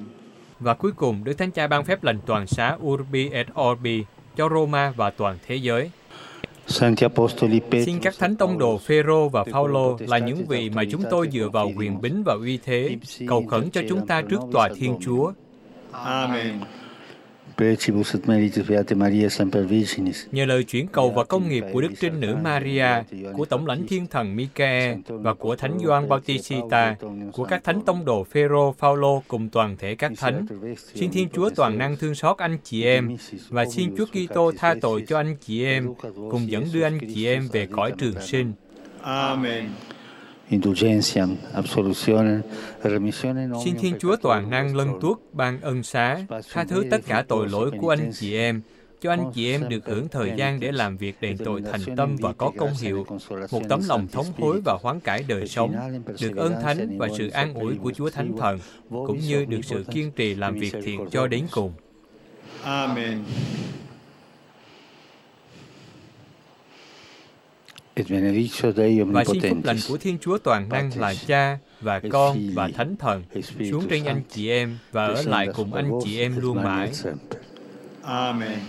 Và 0.59 0.73
cuối 0.73 0.91
cùng, 0.91 1.23
Đức 1.23 1.33
Thánh 1.33 1.51
Cha 1.51 1.67
ban 1.67 1.85
phép 1.85 2.03
lành 2.03 2.19
toàn 2.25 2.47
xá 2.47 2.77
Urbi 2.83 3.29
et 3.29 3.47
Orbi 3.61 4.03
cho 4.37 4.49
Roma 4.49 4.93
và 4.95 5.09
toàn 5.09 5.37
thế 5.47 5.55
giới. 5.55 5.91
Santi 6.69 7.05
Apostoli 7.05 7.59
Petrus, 7.59 7.85
Xin 7.85 7.99
các 7.99 8.15
thánh 8.19 8.35
tông 8.35 8.57
đồ 8.57 8.77
Phêrô 8.77 9.29
và 9.29 9.43
Phaolô 9.43 9.97
là 10.07 10.17
những 10.17 10.45
vị 10.45 10.69
mà 10.69 10.83
chúng 10.91 11.03
tôi 11.09 11.29
dựa 11.31 11.49
vào 11.49 11.71
quyền 11.77 12.01
bính 12.01 12.23
và 12.25 12.33
uy 12.33 12.59
thế, 12.65 12.97
cầu 13.27 13.45
khẩn 13.49 13.69
cho 13.69 13.81
chúng 13.89 14.07
ta 14.07 14.21
trước 14.21 14.39
tòa 14.51 14.69
Thiên 14.75 14.97
Chúa. 15.01 15.31
Amen. 15.91 16.59
Nhờ 20.31 20.45
lời 20.45 20.63
chuyển 20.63 20.87
cầu 20.87 21.09
và 21.09 21.23
công 21.23 21.49
nghiệp 21.49 21.63
của 21.73 21.81
Đức 21.81 21.91
Trinh 21.99 22.19
Nữ 22.19 22.35
Maria, 22.43 22.87
của 23.33 23.45
Tổng 23.45 23.65
lãnh 23.67 23.87
Thiên 23.87 24.07
Thần 24.07 24.35
Micae 24.35 24.97
và 25.07 25.33
của 25.33 25.55
Thánh 25.55 25.77
Gioan 25.85 26.09
Bautista, 26.09 26.95
của 27.33 27.43
các 27.43 27.63
thánh 27.63 27.81
tông 27.81 28.05
đồ 28.05 28.23
Phêrô, 28.23 28.71
Phaolô 28.71 29.23
cùng 29.27 29.49
toàn 29.49 29.75
thể 29.77 29.95
các 29.95 30.11
thánh, 30.17 30.45
xin 30.93 31.11
Thiên 31.11 31.29
Chúa 31.33 31.49
toàn 31.55 31.77
năng 31.77 31.97
thương 31.97 32.15
xót 32.15 32.37
anh 32.37 32.57
chị 32.63 32.83
em 32.83 33.17
và 33.49 33.65
xin 33.65 33.95
Chúa 33.97 34.05
Kitô 34.05 34.51
tha 34.57 34.75
tội 34.81 35.03
cho 35.07 35.17
anh 35.17 35.35
chị 35.41 35.63
em, 35.63 35.93
cùng 36.31 36.51
dẫn 36.51 36.65
đưa 36.73 36.83
anh 36.83 36.99
chị 37.15 37.25
em 37.25 37.47
về 37.51 37.67
cõi 37.71 37.93
trường 37.97 38.21
sinh. 38.21 38.53
Amen. 39.01 39.65
Xin 43.63 43.75
Thiên 43.79 43.99
Chúa 43.99 44.15
toàn 44.15 44.49
năng 44.49 44.75
lân 44.75 44.87
tuốt 45.01 45.17
ban 45.33 45.61
ân 45.61 45.83
xá, 45.83 46.19
tha 46.51 46.63
thứ 46.63 46.85
tất 46.91 47.01
cả 47.07 47.23
tội 47.27 47.49
lỗi 47.49 47.71
của 47.81 47.89
anh 47.89 48.11
chị 48.13 48.35
em, 48.35 48.61
cho 49.01 49.09
anh 49.11 49.31
chị 49.33 49.51
em 49.51 49.69
được 49.69 49.85
hưởng 49.85 50.07
thời 50.07 50.31
gian 50.37 50.59
để 50.59 50.71
làm 50.71 50.97
việc 50.97 51.15
đền 51.21 51.37
tội 51.37 51.61
thành 51.71 51.95
tâm 51.95 52.15
và 52.19 52.33
có 52.33 52.51
công 52.57 52.73
hiệu, 52.81 53.05
một 53.51 53.61
tấm 53.69 53.81
lòng 53.87 54.07
thống 54.07 54.25
hối 54.37 54.61
và 54.65 54.77
hoán 54.81 54.99
cải 54.99 55.23
đời 55.27 55.47
sống, 55.47 55.75
được 56.21 56.35
ơn 56.35 56.53
thánh 56.61 56.97
và 56.97 57.07
sự 57.17 57.29
an 57.29 57.53
ủi 57.53 57.75
của 57.75 57.91
Chúa 57.91 58.09
Thánh 58.09 58.37
Thần, 58.37 58.59
cũng 58.89 59.19
như 59.19 59.45
được 59.45 59.61
sự 59.63 59.83
kiên 59.91 60.11
trì 60.11 60.35
làm 60.35 60.55
việc 60.59 60.73
thiện 60.83 61.09
cho 61.11 61.27
đến 61.27 61.47
cùng. 61.51 61.73
Amen. 62.63 63.23
Và 68.07 69.23
xin 69.23 69.41
phúc 69.49 69.57
lành 69.63 69.77
của 69.87 69.97
Thiên 69.97 70.17
Chúa 70.21 70.37
toàn 70.37 70.69
năng 70.69 70.91
là 70.97 71.13
Cha 71.27 71.57
và 71.81 72.01
Con 72.11 72.37
và 72.53 72.69
Thánh 72.75 72.95
Thần 72.95 73.23
xuống 73.71 73.87
trên 73.89 74.05
anh 74.05 74.21
chị 74.29 74.49
em 74.49 74.77
và 74.91 75.05
ở 75.05 75.21
lại 75.21 75.47
cùng 75.55 75.73
anh 75.73 75.91
chị 76.03 76.19
em 76.19 76.39
luôn 76.39 76.63
mãi. 76.63 76.91
Amen. 78.03 78.59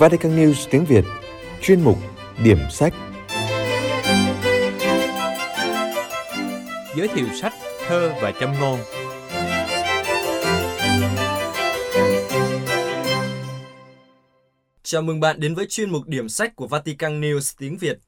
Vatican 0.00 0.36
News 0.36 0.68
tiếng 0.70 0.84
Việt 0.84 1.04
Chuyên 1.62 1.80
mục 1.80 1.98
Điểm 2.44 2.58
sách 2.70 2.94
Giới 6.96 7.08
thiệu 7.08 7.26
sách, 7.40 7.52
thơ 7.86 8.14
và 8.22 8.32
châm 8.40 8.52
ngôn 8.60 8.80
Chào 14.82 15.02
mừng 15.02 15.20
bạn 15.20 15.40
đến 15.40 15.54
với 15.54 15.66
chuyên 15.66 15.90
mục 15.90 16.06
điểm 16.06 16.28
sách 16.28 16.56
của 16.56 16.66
Vatican 16.66 17.20
News 17.20 17.54
tiếng 17.58 17.76
Việt. 17.76 17.98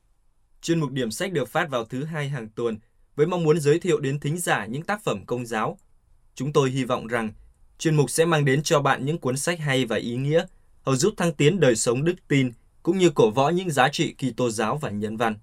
Chuyên 0.63 0.81
mục 0.81 0.91
điểm 0.91 1.11
sách 1.11 1.33
được 1.33 1.49
phát 1.49 1.71
vào 1.71 1.85
thứ 1.85 2.05
hai 2.05 2.29
hàng 2.29 2.49
tuần 2.49 2.79
với 3.17 3.27
mong 3.27 3.45
muốn 3.45 3.61
giới 3.61 3.79
thiệu 3.79 4.01
đến 4.01 4.21
thính 4.21 4.39
giả 4.39 4.67
những 4.67 4.83
tác 4.83 5.05
phẩm 5.05 5.27
công 5.27 5.47
giáo. 5.47 5.79
Chúng 6.35 6.53
tôi 6.53 6.71
hy 6.71 6.85
vọng 6.85 7.07
rằng 7.07 7.33
chuyên 7.79 7.97
mục 7.97 8.11
sẽ 8.11 8.25
mang 8.25 8.45
đến 8.45 8.63
cho 8.63 8.83
bạn 8.83 9.05
những 9.05 9.19
cuốn 9.19 9.37
sách 9.37 9.61
hay 9.61 9.85
và 9.85 9.97
ý 9.97 10.17
nghĩa, 10.17 10.45
hầu 10.83 10.97
giúp 10.97 11.15
thăng 11.17 11.33
tiến 11.33 11.61
đời 11.61 11.77
sống 11.77 12.05
đức 12.05 12.15
tin 12.29 12.53
cũng 12.83 12.99
như 12.99 13.11
cổ 13.15 13.31
võ 13.31 13.49
những 13.49 13.71
giá 13.71 13.89
trị 13.89 14.15
Kitô 14.15 14.51
giáo 14.51 14.77
và 14.77 14.91
nhân 14.91 15.17
văn. 15.17 15.37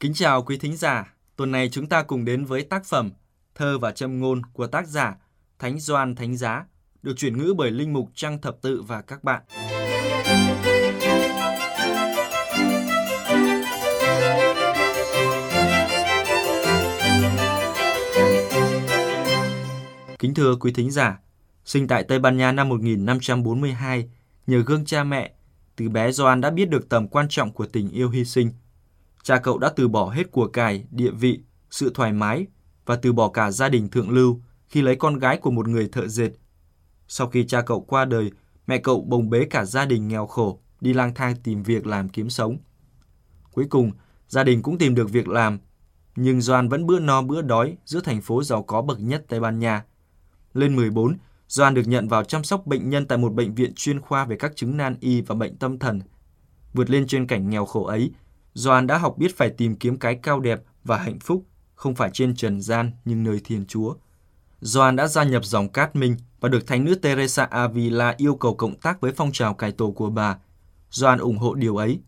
Kính 0.00 0.14
chào 0.14 0.42
quý 0.42 0.58
thính 0.58 0.76
giả, 0.76 1.14
tuần 1.36 1.52
này 1.52 1.68
chúng 1.68 1.86
ta 1.86 2.02
cùng 2.02 2.24
đến 2.24 2.44
với 2.44 2.62
tác 2.62 2.84
phẩm 2.84 3.10
Thơ 3.54 3.78
và 3.78 3.92
châm 3.92 4.20
ngôn 4.20 4.42
của 4.52 4.66
tác 4.66 4.88
giả 4.88 5.16
Thánh 5.58 5.80
Doan 5.80 6.14
Thánh 6.14 6.36
Giá 6.36 6.64
được 7.02 7.12
chuyển 7.16 7.38
ngữ 7.38 7.54
bởi 7.56 7.70
Linh 7.70 7.92
Mục 7.92 8.10
Trăng 8.14 8.40
Thập 8.40 8.62
Tự 8.62 8.82
và 8.82 9.02
các 9.02 9.24
bạn. 9.24 9.42
Kính 20.18 20.34
thưa 20.34 20.56
quý 20.60 20.72
thính 20.72 20.90
giả, 20.90 21.18
sinh 21.70 21.88
tại 21.88 22.04
Tây 22.04 22.18
Ban 22.18 22.36
Nha 22.36 22.52
năm 22.52 22.68
1542, 22.68 24.08
nhờ 24.46 24.62
gương 24.66 24.84
cha 24.84 25.04
mẹ, 25.04 25.34
từ 25.76 25.88
bé 25.88 26.12
Doan 26.12 26.40
đã 26.40 26.50
biết 26.50 26.70
được 26.70 26.88
tầm 26.88 27.08
quan 27.08 27.26
trọng 27.28 27.52
của 27.52 27.66
tình 27.66 27.90
yêu 27.90 28.10
hy 28.10 28.24
sinh. 28.24 28.50
Cha 29.22 29.38
cậu 29.38 29.58
đã 29.58 29.72
từ 29.76 29.88
bỏ 29.88 30.10
hết 30.10 30.30
của 30.30 30.46
cải, 30.46 30.84
địa 30.90 31.10
vị, 31.10 31.40
sự 31.70 31.90
thoải 31.94 32.12
mái 32.12 32.46
và 32.86 32.96
từ 32.96 33.12
bỏ 33.12 33.28
cả 33.28 33.50
gia 33.50 33.68
đình 33.68 33.88
thượng 33.88 34.10
lưu 34.10 34.40
khi 34.68 34.82
lấy 34.82 34.96
con 34.96 35.18
gái 35.18 35.36
của 35.36 35.50
một 35.50 35.68
người 35.68 35.88
thợ 35.92 36.08
dệt 36.08 36.30
sau 37.08 37.26
khi 37.26 37.46
cha 37.46 37.62
cậu 37.62 37.80
qua 37.80 38.04
đời, 38.04 38.30
mẹ 38.66 38.78
cậu 38.78 39.00
bồng 39.02 39.30
bế 39.30 39.44
cả 39.44 39.64
gia 39.64 39.84
đình 39.84 40.08
nghèo 40.08 40.26
khổ, 40.26 40.60
đi 40.80 40.92
lang 40.92 41.14
thang 41.14 41.36
tìm 41.42 41.62
việc 41.62 41.86
làm 41.86 42.08
kiếm 42.08 42.30
sống. 42.30 42.56
Cuối 43.52 43.66
cùng, 43.70 43.92
gia 44.28 44.44
đình 44.44 44.62
cũng 44.62 44.78
tìm 44.78 44.94
được 44.94 45.10
việc 45.10 45.28
làm, 45.28 45.58
nhưng 46.16 46.40
Doan 46.40 46.68
vẫn 46.68 46.86
bữa 46.86 47.00
no 47.00 47.22
bữa 47.22 47.42
đói 47.42 47.76
giữa 47.84 48.00
thành 48.00 48.20
phố 48.20 48.42
giàu 48.42 48.62
có 48.62 48.82
bậc 48.82 49.00
nhất 49.00 49.24
Tây 49.28 49.40
Ban 49.40 49.58
Nha. 49.58 49.84
Lên 50.54 50.76
14, 50.76 51.16
Doan 51.50 51.74
được 51.74 51.82
nhận 51.86 52.08
vào 52.08 52.24
chăm 52.24 52.44
sóc 52.44 52.66
bệnh 52.66 52.90
nhân 52.90 53.06
tại 53.06 53.18
một 53.18 53.34
bệnh 53.34 53.54
viện 53.54 53.72
chuyên 53.74 54.00
khoa 54.00 54.24
về 54.24 54.36
các 54.36 54.56
chứng 54.56 54.76
nan 54.76 54.96
y 55.00 55.20
và 55.20 55.34
bệnh 55.34 55.56
tâm 55.56 55.78
thần. 55.78 56.00
Vượt 56.72 56.90
lên 56.90 57.06
trên 57.06 57.26
cảnh 57.26 57.50
nghèo 57.50 57.64
khổ 57.64 57.84
ấy, 57.84 58.12
Doan 58.54 58.86
đã 58.86 58.98
học 58.98 59.14
biết 59.18 59.36
phải 59.36 59.50
tìm 59.50 59.76
kiếm 59.76 59.98
cái 59.98 60.18
cao 60.22 60.40
đẹp 60.40 60.62
và 60.84 60.98
hạnh 60.98 61.18
phúc, 61.18 61.46
không 61.74 61.94
phải 61.94 62.10
trên 62.12 62.36
trần 62.36 62.60
gian 62.60 62.90
nhưng 63.04 63.22
nơi 63.22 63.40
Thiên 63.44 63.66
Chúa. 63.66 63.94
Doan 64.60 64.96
đã 64.96 65.06
gia 65.06 65.24
nhập 65.24 65.44
dòng 65.44 65.68
Cát 65.68 65.96
Minh 65.96 66.16
và 66.40 66.48
được 66.48 66.66
Thánh 66.66 66.84
nữ 66.84 66.94
Teresa 66.94 67.44
Avila 67.44 68.14
yêu 68.16 68.34
cầu 68.34 68.54
cộng 68.54 68.80
tác 68.80 69.00
với 69.00 69.12
phong 69.12 69.32
trào 69.32 69.54
cải 69.54 69.72
tổ 69.72 69.90
của 69.90 70.10
bà. 70.10 70.38
Doan 70.90 71.18
ủng 71.18 71.38
hộ 71.38 71.54
điều 71.54 71.76
ấy. 71.76 72.00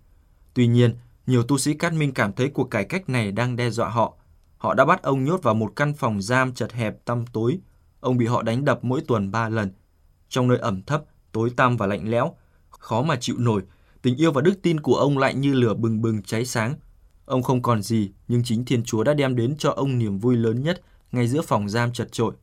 Tuy 0.54 0.66
nhiên, 0.66 0.94
nhiều 1.26 1.42
tu 1.42 1.58
sĩ 1.58 1.75
Cát 1.75 1.92
Minh 1.92 2.14
cảm 2.14 2.32
thấy 2.32 2.49
cuộc 2.49 2.70
cải 2.70 2.84
cách 2.84 3.08
này 3.08 3.32
đang 3.32 3.56
đe 3.56 3.70
dọa 3.70 3.88
họ. 3.88 4.14
Họ 4.58 4.75
đã 4.75 4.84
bắt 4.84 5.02
ông 5.02 5.25
nhốt 5.25 5.42
vào 5.42 5.54
một 5.54 5.72
căn 5.76 5.94
phòng 5.94 6.22
giam 6.22 6.55
chật 6.55 6.72
hẹp 6.72 7.05
tăm 7.05 7.24
tối. 7.33 7.59
Ông 8.02 8.16
bị 8.16 8.26
họ 8.26 8.42
đánh 8.42 8.64
đập 8.64 8.78
mỗi 8.82 9.00
tuần 9.00 9.30
ba 9.30 9.48
lần. 9.48 9.70
Trong 10.28 10.48
nơi 10.48 10.58
ẩm 10.58 10.82
thấp, 10.82 11.04
tối 11.32 11.50
tăm 11.56 11.76
và 11.76 11.86
lạnh 11.86 12.10
lẽo, 12.10 12.34
khó 12.70 13.02
mà 13.02 13.16
chịu 13.20 13.36
nổi, 13.38 13.62
tình 14.02 14.16
yêu 14.16 14.32
và 14.32 14.40
đức 14.40 14.54
tin 14.62 14.80
của 14.80 14.94
ông 14.94 15.18
lại 15.18 15.34
như 15.34 15.52
lửa 15.52 15.74
bừng 15.74 16.02
bừng 16.02 16.22
cháy 16.22 16.44
sáng. 16.44 16.74
Ông 17.24 17.42
không 17.42 17.62
còn 17.62 17.82
gì, 17.82 18.10
nhưng 18.28 18.42
chính 18.44 18.64
Thiên 18.64 18.84
Chúa 18.84 19.04
đã 19.04 19.14
đem 19.14 19.36
đến 19.36 19.54
cho 19.58 19.70
ông 19.70 19.98
niềm 19.98 20.18
vui 20.18 20.36
lớn 20.36 20.62
nhất 20.62 20.82
ngay 21.12 21.28
giữa 21.28 21.42
phòng 21.42 21.68
giam 21.68 21.92
chật 21.92 22.12
trội. 22.12 22.34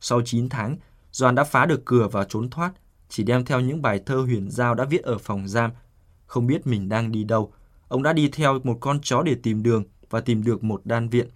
Sau 0.00 0.20
9 0.24 0.48
tháng, 0.48 0.76
Doan 1.12 1.34
đã 1.34 1.44
phá 1.44 1.66
được 1.66 1.84
cửa 1.84 2.08
và 2.12 2.24
trốn 2.24 2.50
thoát, 2.50 2.72
chỉ 3.08 3.22
đem 3.22 3.44
theo 3.44 3.60
những 3.60 3.82
bài 3.82 4.00
thơ 4.06 4.16
huyền 4.16 4.50
giao 4.50 4.74
đã 4.74 4.84
viết 4.84 5.02
ở 5.02 5.18
phòng 5.18 5.48
giam. 5.48 5.70
Không 6.26 6.46
biết 6.46 6.66
mình 6.66 6.88
đang 6.88 7.12
đi 7.12 7.24
đâu, 7.24 7.52
ông 7.88 8.02
đã 8.02 8.12
đi 8.12 8.28
theo 8.28 8.58
một 8.64 8.78
con 8.80 9.00
chó 9.02 9.22
để 9.22 9.34
tìm 9.42 9.62
đường 9.62 9.84
và 10.10 10.20
tìm 10.20 10.44
được 10.44 10.64
một 10.64 10.80
đan 10.84 11.08
viện. 11.08 11.28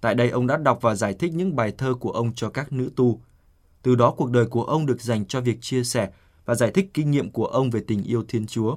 Tại 0.00 0.14
đây 0.14 0.30
ông 0.30 0.46
đã 0.46 0.56
đọc 0.56 0.78
và 0.80 0.94
giải 0.94 1.14
thích 1.14 1.32
những 1.34 1.56
bài 1.56 1.72
thơ 1.78 1.94
của 1.94 2.10
ông 2.10 2.34
cho 2.34 2.50
các 2.50 2.72
nữ 2.72 2.90
tu. 2.96 3.20
Từ 3.82 3.94
đó 3.94 4.10
cuộc 4.10 4.30
đời 4.30 4.46
của 4.46 4.64
ông 4.64 4.86
được 4.86 5.00
dành 5.00 5.26
cho 5.26 5.40
việc 5.40 5.58
chia 5.60 5.84
sẻ 5.84 6.10
và 6.44 6.54
giải 6.54 6.70
thích 6.70 6.90
kinh 6.94 7.10
nghiệm 7.10 7.30
của 7.30 7.46
ông 7.46 7.70
về 7.70 7.80
tình 7.86 8.02
yêu 8.02 8.24
Thiên 8.28 8.46
Chúa. 8.46 8.76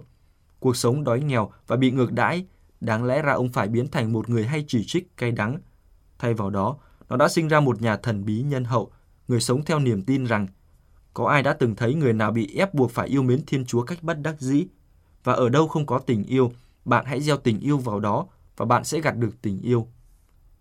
Cuộc 0.59 0.77
sống 0.77 1.03
đói 1.03 1.21
nghèo 1.21 1.51
và 1.67 1.75
bị 1.75 1.91
ngược 1.91 2.11
đãi, 2.11 2.45
đáng 2.81 3.05
lẽ 3.05 3.21
ra 3.21 3.33
ông 3.33 3.49
phải 3.49 3.67
biến 3.67 3.87
thành 3.87 4.13
một 4.13 4.29
người 4.29 4.45
hay 4.45 4.65
chỉ 4.67 4.83
trích 4.87 5.17
cay 5.17 5.31
đắng. 5.31 5.59
Thay 6.19 6.33
vào 6.33 6.49
đó, 6.49 6.77
nó 7.09 7.17
đã 7.17 7.27
sinh 7.27 7.47
ra 7.47 7.59
một 7.59 7.81
nhà 7.81 7.97
thần 7.97 8.25
bí 8.25 8.41
nhân 8.41 8.63
hậu, 8.63 8.91
người 9.27 9.39
sống 9.39 9.65
theo 9.65 9.79
niềm 9.79 10.01
tin 10.01 10.25
rằng 10.25 10.47
có 11.13 11.25
ai 11.25 11.43
đã 11.43 11.53
từng 11.53 11.75
thấy 11.75 11.93
người 11.93 12.13
nào 12.13 12.31
bị 12.31 12.55
ép 12.57 12.73
buộc 12.73 12.91
phải 12.91 13.07
yêu 13.07 13.23
mến 13.23 13.41
Thiên 13.47 13.65
Chúa 13.65 13.83
cách 13.83 14.03
bất 14.03 14.21
đắc 14.21 14.35
dĩ? 14.39 14.67
Và 15.23 15.33
ở 15.33 15.49
đâu 15.49 15.67
không 15.67 15.85
có 15.85 15.99
tình 15.99 16.23
yêu, 16.23 16.51
bạn 16.85 17.05
hãy 17.05 17.21
gieo 17.21 17.37
tình 17.37 17.59
yêu 17.59 17.77
vào 17.77 17.99
đó 17.99 18.27
và 18.57 18.65
bạn 18.65 18.83
sẽ 18.83 19.01
gặt 19.01 19.17
được 19.17 19.41
tình 19.41 19.61
yêu. 19.61 19.87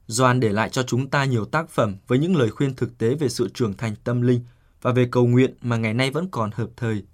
Doan 0.09 0.41
để 0.41 0.49
lại 0.49 0.69
cho 0.71 0.83
chúng 0.83 1.11
ta 1.11 1.25
nhiều 1.25 1.45
tác 1.45 1.71
phẩm 1.71 1.97
với 2.07 2.19
những 2.19 2.37
lời 2.37 2.51
khuyên 2.51 2.75
thực 2.75 2.99
tế 2.99 3.15
về 3.15 3.29
sự 3.29 3.49
trưởng 3.55 3.75
thành 3.75 3.95
tâm 4.05 4.23
linh 4.23 4.41
và 4.83 4.93
về 4.93 5.09
cầu 5.11 5.27
nguyện 5.27 5.55
mà 5.63 5.77
ngày 5.77 5.95
nay 5.95 6.11
vẫn 6.11 6.29
còn 6.31 6.51
hợp 6.55 6.69
thời, 6.77 7.05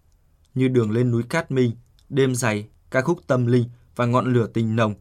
như 0.55 0.69
Đường 0.69 0.91
lên 0.91 1.11
núi 1.11 1.23
Cát 1.23 1.51
Minh, 1.51 1.73
Đêm 2.09 2.35
dày, 2.35 2.69
ca 2.91 3.01
khúc 3.01 3.21
tâm 3.27 3.47
linh 3.47 3.65
và 3.97 4.07
Ngọn 4.07 4.33
lửa 4.33 4.47
tình 4.47 4.77
nồng. 4.77 4.95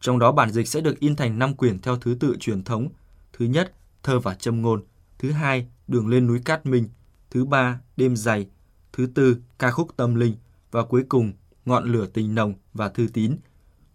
Trong 0.00 0.18
đó 0.18 0.32
bản 0.32 0.50
dịch 0.50 0.68
sẽ 0.68 0.80
được 0.80 1.00
in 1.00 1.16
thành 1.16 1.38
5 1.38 1.54
quyển 1.54 1.78
theo 1.78 1.96
thứ 1.96 2.16
tự 2.20 2.36
truyền 2.40 2.64
thống. 2.64 2.88
Thứ 3.32 3.44
nhất, 3.44 3.72
thơ 4.02 4.20
và 4.20 4.34
châm 4.34 4.62
ngôn. 4.62 4.82
Thứ 5.18 5.30
hai, 5.30 5.66
đường 5.88 6.08
lên 6.08 6.26
núi 6.26 6.40
Cát 6.44 6.66
Minh, 6.66 6.88
thứ 7.30 7.44
ba, 7.44 7.80
đêm 7.96 8.16
dày, 8.16 8.46
thứ 8.92 9.06
tư, 9.14 9.36
ca 9.58 9.70
khúc 9.70 9.96
tâm 9.96 10.14
linh 10.14 10.34
và 10.70 10.84
cuối 10.84 11.04
cùng, 11.08 11.32
ngọn 11.64 11.92
lửa 11.92 12.06
tình 12.06 12.34
nồng 12.34 12.54
và 12.74 12.88
thư 12.88 13.06
tín. 13.12 13.36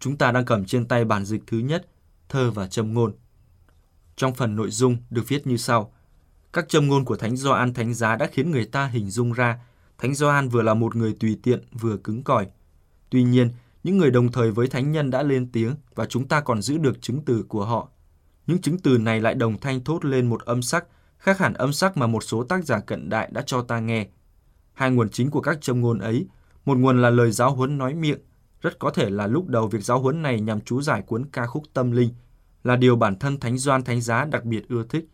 Chúng 0.00 0.16
ta 0.16 0.32
đang 0.32 0.44
cầm 0.44 0.64
trên 0.64 0.88
tay 0.88 1.04
bản 1.04 1.24
dịch 1.24 1.42
thứ 1.46 1.58
nhất, 1.58 1.86
thơ 2.28 2.50
và 2.50 2.66
châm 2.66 2.94
ngôn. 2.94 3.12
Trong 4.18 4.34
phần 4.34 4.56
nội 4.56 4.70
dung 4.70 4.96
được 5.10 5.28
viết 5.28 5.46
như 5.46 5.56
sau. 5.56 5.92
Các 6.52 6.68
châm 6.68 6.88
ngôn 6.88 7.04
của 7.04 7.16
Thánh 7.16 7.36
Gioan 7.36 7.74
Thánh 7.74 7.94
Giá 7.94 8.16
đã 8.16 8.28
khiến 8.32 8.50
người 8.50 8.64
ta 8.64 8.86
hình 8.86 9.10
dung 9.10 9.32
ra 9.32 9.58
Thánh 9.98 10.14
Gioan 10.14 10.48
vừa 10.48 10.62
là 10.62 10.74
một 10.74 10.96
người 10.96 11.16
tùy 11.20 11.38
tiện 11.42 11.60
vừa 11.80 11.96
cứng 11.96 12.22
cỏi. 12.22 12.46
Tuy 13.10 13.22
nhiên, 13.22 13.50
những 13.84 13.98
người 13.98 14.10
đồng 14.10 14.32
thời 14.32 14.50
với 14.50 14.68
thánh 14.68 14.92
nhân 14.92 15.10
đã 15.10 15.22
lên 15.22 15.52
tiếng 15.52 15.74
và 15.94 16.06
chúng 16.06 16.28
ta 16.28 16.40
còn 16.40 16.62
giữ 16.62 16.78
được 16.78 17.02
chứng 17.02 17.24
từ 17.24 17.44
của 17.48 17.64
họ. 17.64 17.88
Những 18.46 18.60
chứng 18.60 18.78
từ 18.78 18.98
này 18.98 19.20
lại 19.20 19.34
đồng 19.34 19.60
thanh 19.60 19.84
thốt 19.84 20.04
lên 20.04 20.26
một 20.26 20.44
âm 20.44 20.62
sắc 20.62 20.84
khác 21.18 21.38
hẳn 21.38 21.54
âm 21.54 21.72
sắc 21.72 21.96
mà 21.96 22.06
một 22.06 22.20
số 22.20 22.44
tác 22.44 22.64
giả 22.64 22.80
cận 22.80 23.08
đại 23.08 23.28
đã 23.32 23.42
cho 23.46 23.62
ta 23.62 23.80
nghe. 23.80 24.08
Hai 24.72 24.90
nguồn 24.90 25.10
chính 25.10 25.30
của 25.30 25.40
các 25.40 25.60
châm 25.60 25.80
ngôn 25.80 25.98
ấy, 25.98 26.26
một 26.64 26.78
nguồn 26.78 27.02
là 27.02 27.10
lời 27.10 27.32
giáo 27.32 27.54
huấn 27.54 27.78
nói 27.78 27.94
miệng, 27.94 28.18
rất 28.62 28.78
có 28.78 28.90
thể 28.90 29.10
là 29.10 29.26
lúc 29.26 29.46
đầu 29.46 29.68
việc 29.68 29.84
giáo 29.84 30.00
huấn 30.00 30.22
này 30.22 30.40
nhằm 30.40 30.60
chú 30.60 30.82
giải 30.82 31.02
cuốn 31.02 31.24
ca 31.32 31.46
khúc 31.46 31.62
tâm 31.74 31.92
linh, 31.92 32.10
là 32.64 32.76
điều 32.76 32.96
bản 32.96 33.18
thân 33.18 33.40
Thánh 33.40 33.58
Doan 33.58 33.84
Thánh 33.84 34.00
Giá 34.00 34.24
đặc 34.24 34.44
biệt 34.44 34.68
ưa 34.68 34.84
thích. 34.88 35.08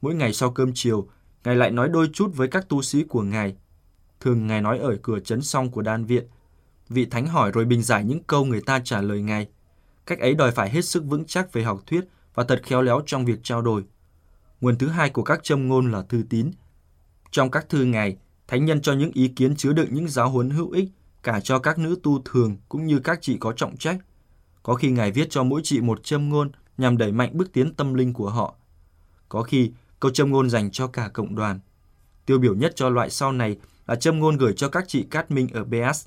Mỗi 0.00 0.14
ngày 0.14 0.32
sau 0.32 0.50
cơm 0.50 0.72
chiều, 0.74 1.08
Ngài 1.44 1.56
lại 1.56 1.70
nói 1.70 1.88
đôi 1.88 2.08
chút 2.12 2.30
với 2.34 2.48
các 2.48 2.68
tu 2.68 2.82
sĩ 2.82 3.04
của 3.04 3.22
Ngài. 3.22 3.56
Thường 4.20 4.46
Ngài 4.46 4.60
nói 4.60 4.78
ở 4.78 4.96
cửa 5.02 5.18
chấn 5.20 5.42
song 5.42 5.70
của 5.70 5.82
đan 5.82 6.04
viện. 6.04 6.24
Vị 6.88 7.06
Thánh 7.06 7.26
hỏi 7.26 7.50
rồi 7.50 7.64
bình 7.64 7.82
giải 7.82 8.04
những 8.04 8.22
câu 8.22 8.44
người 8.44 8.60
ta 8.60 8.80
trả 8.84 9.00
lời 9.00 9.22
Ngài. 9.22 9.48
Cách 10.06 10.20
ấy 10.20 10.34
đòi 10.34 10.50
phải 10.50 10.70
hết 10.70 10.84
sức 10.84 11.04
vững 11.04 11.24
chắc 11.24 11.52
về 11.52 11.62
học 11.62 11.80
thuyết 11.86 12.04
và 12.34 12.44
thật 12.44 12.60
khéo 12.64 12.82
léo 12.82 13.00
trong 13.06 13.24
việc 13.24 13.40
trao 13.42 13.62
đổi. 13.62 13.84
Nguồn 14.60 14.78
thứ 14.78 14.88
hai 14.88 15.10
của 15.10 15.22
các 15.22 15.42
châm 15.42 15.68
ngôn 15.68 15.92
là 15.92 16.02
thư 16.02 16.22
tín. 16.30 16.50
Trong 17.30 17.50
các 17.50 17.68
thư 17.68 17.84
ngài, 17.84 18.16
thánh 18.48 18.64
nhân 18.64 18.82
cho 18.82 18.92
những 18.92 19.10
ý 19.14 19.28
kiến 19.28 19.56
chứa 19.56 19.72
đựng 19.72 19.88
những 19.90 20.08
giáo 20.08 20.30
huấn 20.30 20.50
hữu 20.50 20.70
ích 20.70 20.88
cả 21.22 21.40
cho 21.40 21.58
các 21.58 21.78
nữ 21.78 21.98
tu 22.02 22.22
thường 22.24 22.56
cũng 22.68 22.86
như 22.86 22.98
các 22.98 23.18
chị 23.22 23.36
có 23.40 23.52
trọng 23.52 23.76
trách. 23.76 23.96
Có 24.62 24.74
khi 24.74 24.90
ngài 24.90 25.12
viết 25.12 25.26
cho 25.30 25.44
mỗi 25.44 25.60
chị 25.64 25.80
một 25.80 26.04
châm 26.04 26.28
ngôn 26.28 26.50
nhằm 26.78 26.98
đẩy 26.98 27.12
mạnh 27.12 27.30
bước 27.32 27.52
tiến 27.52 27.74
tâm 27.74 27.94
linh 27.94 28.12
của 28.12 28.30
họ. 28.30 28.54
Có 29.28 29.42
khi 29.42 29.72
câu 30.00 30.10
châm 30.10 30.30
ngôn 30.30 30.50
dành 30.50 30.70
cho 30.70 30.86
cả 30.86 31.08
cộng 31.08 31.34
đoàn. 31.34 31.60
Tiêu 32.26 32.38
biểu 32.38 32.54
nhất 32.54 32.72
cho 32.76 32.88
loại 32.88 33.10
sau 33.10 33.32
này 33.32 33.56
là 33.86 33.94
châm 33.94 34.18
ngôn 34.18 34.36
gửi 34.36 34.52
cho 34.56 34.68
các 34.68 34.84
chị 34.88 35.06
Cát 35.10 35.30
Minh 35.30 35.48
ở 35.52 35.64
Beas. 35.64 36.06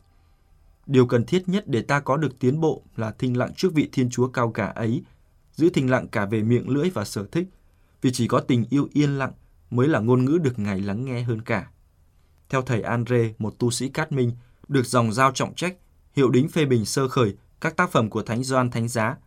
Điều 0.85 1.05
cần 1.05 1.25
thiết 1.25 1.49
nhất 1.49 1.63
để 1.67 1.81
ta 1.81 1.99
có 1.99 2.17
được 2.17 2.39
tiến 2.39 2.61
bộ 2.61 2.81
là 2.95 3.11
thinh 3.11 3.37
lặng 3.37 3.53
trước 3.55 3.73
vị 3.73 3.89
Thiên 3.91 4.09
Chúa 4.09 4.27
cao 4.27 4.51
cả 4.51 4.65
ấy, 4.65 5.03
giữ 5.53 5.69
thinh 5.69 5.89
lặng 5.89 6.07
cả 6.07 6.25
về 6.25 6.41
miệng 6.41 6.69
lưỡi 6.69 6.89
và 6.89 7.05
sở 7.05 7.25
thích, 7.31 7.47
vì 8.01 8.11
chỉ 8.11 8.27
có 8.27 8.39
tình 8.39 8.65
yêu 8.69 8.87
yên 8.93 9.17
lặng 9.17 9.31
mới 9.69 9.87
là 9.87 9.99
ngôn 9.99 10.25
ngữ 10.25 10.37
được 10.37 10.59
Ngài 10.59 10.81
lắng 10.81 11.05
nghe 11.05 11.21
hơn 11.21 11.41
cả. 11.41 11.69
Theo 12.49 12.61
thầy 12.61 12.81
Andre, 12.81 13.33
một 13.37 13.59
tu 13.59 13.71
sĩ 13.71 13.89
cát 13.89 14.11
minh, 14.11 14.31
được 14.67 14.85
dòng 14.85 15.13
giao 15.13 15.31
trọng 15.31 15.55
trách, 15.55 15.75
hiệu 16.15 16.29
đính 16.29 16.49
phê 16.49 16.65
bình 16.65 16.85
sơ 16.85 17.07
khởi 17.07 17.35
các 17.61 17.75
tác 17.75 17.91
phẩm 17.91 18.09
của 18.09 18.23
Thánh 18.23 18.43
Doan 18.43 18.71
Thánh 18.71 18.87
Giá. 18.87 19.17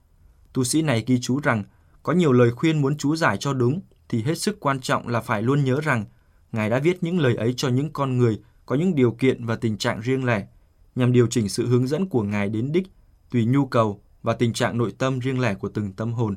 Tu 0.59 0.65
sĩ 0.65 0.83
này 0.83 1.05
ghi 1.07 1.21
chú 1.21 1.41
rằng, 1.41 1.65
có 2.03 2.13
nhiều 2.13 2.33
lời 2.33 2.51
khuyên 2.51 2.83
muốn 2.83 2.97
chú 2.97 3.17
giải 3.17 3.37
cho 3.41 3.53
đúng, 3.53 3.81
thì 4.09 4.23
hết 4.23 4.39
sức 4.39 4.61
quan 4.61 4.81
trọng 4.81 5.09
là 5.09 5.21
phải 5.21 5.43
luôn 5.43 5.65
nhớ 5.65 5.81
rằng 5.81 6.05
Ngài 6.53 6.71
đã 6.71 6.79
viết 6.79 7.03
những 7.03 7.21
lời 7.21 7.37
ấy 7.37 7.55
cho 7.57 7.69
những 7.69 7.93
con 7.93 8.19
người 8.19 8.41
có 8.67 8.77
những 8.77 8.95
điều 8.95 9.11
kiện 9.11 9.47
và 9.47 9.57
tình 9.57 9.79
trạng 9.79 10.01
riêng 10.01 10.25
lẻ 10.25 10.47
nhằm 10.95 11.13
điều 11.13 11.27
chỉnh 11.27 11.49
sự 11.49 11.67
hướng 11.67 11.87
dẫn 11.87 12.09
của 12.09 12.23
Ngài 12.23 12.49
đến 12.49 12.73
đích 12.73 12.87
tùy 13.31 13.45
nhu 13.45 13.67
cầu 13.67 14.03
và 14.23 14.35
tình 14.35 14.53
trạng 14.53 14.79
nội 14.79 14.93
tâm 14.99 15.19
riêng 15.19 15.41
lẻ 15.41 15.55
của 15.55 15.69
từng 15.69 15.93
tâm 15.93 16.13
hồn. 16.13 16.37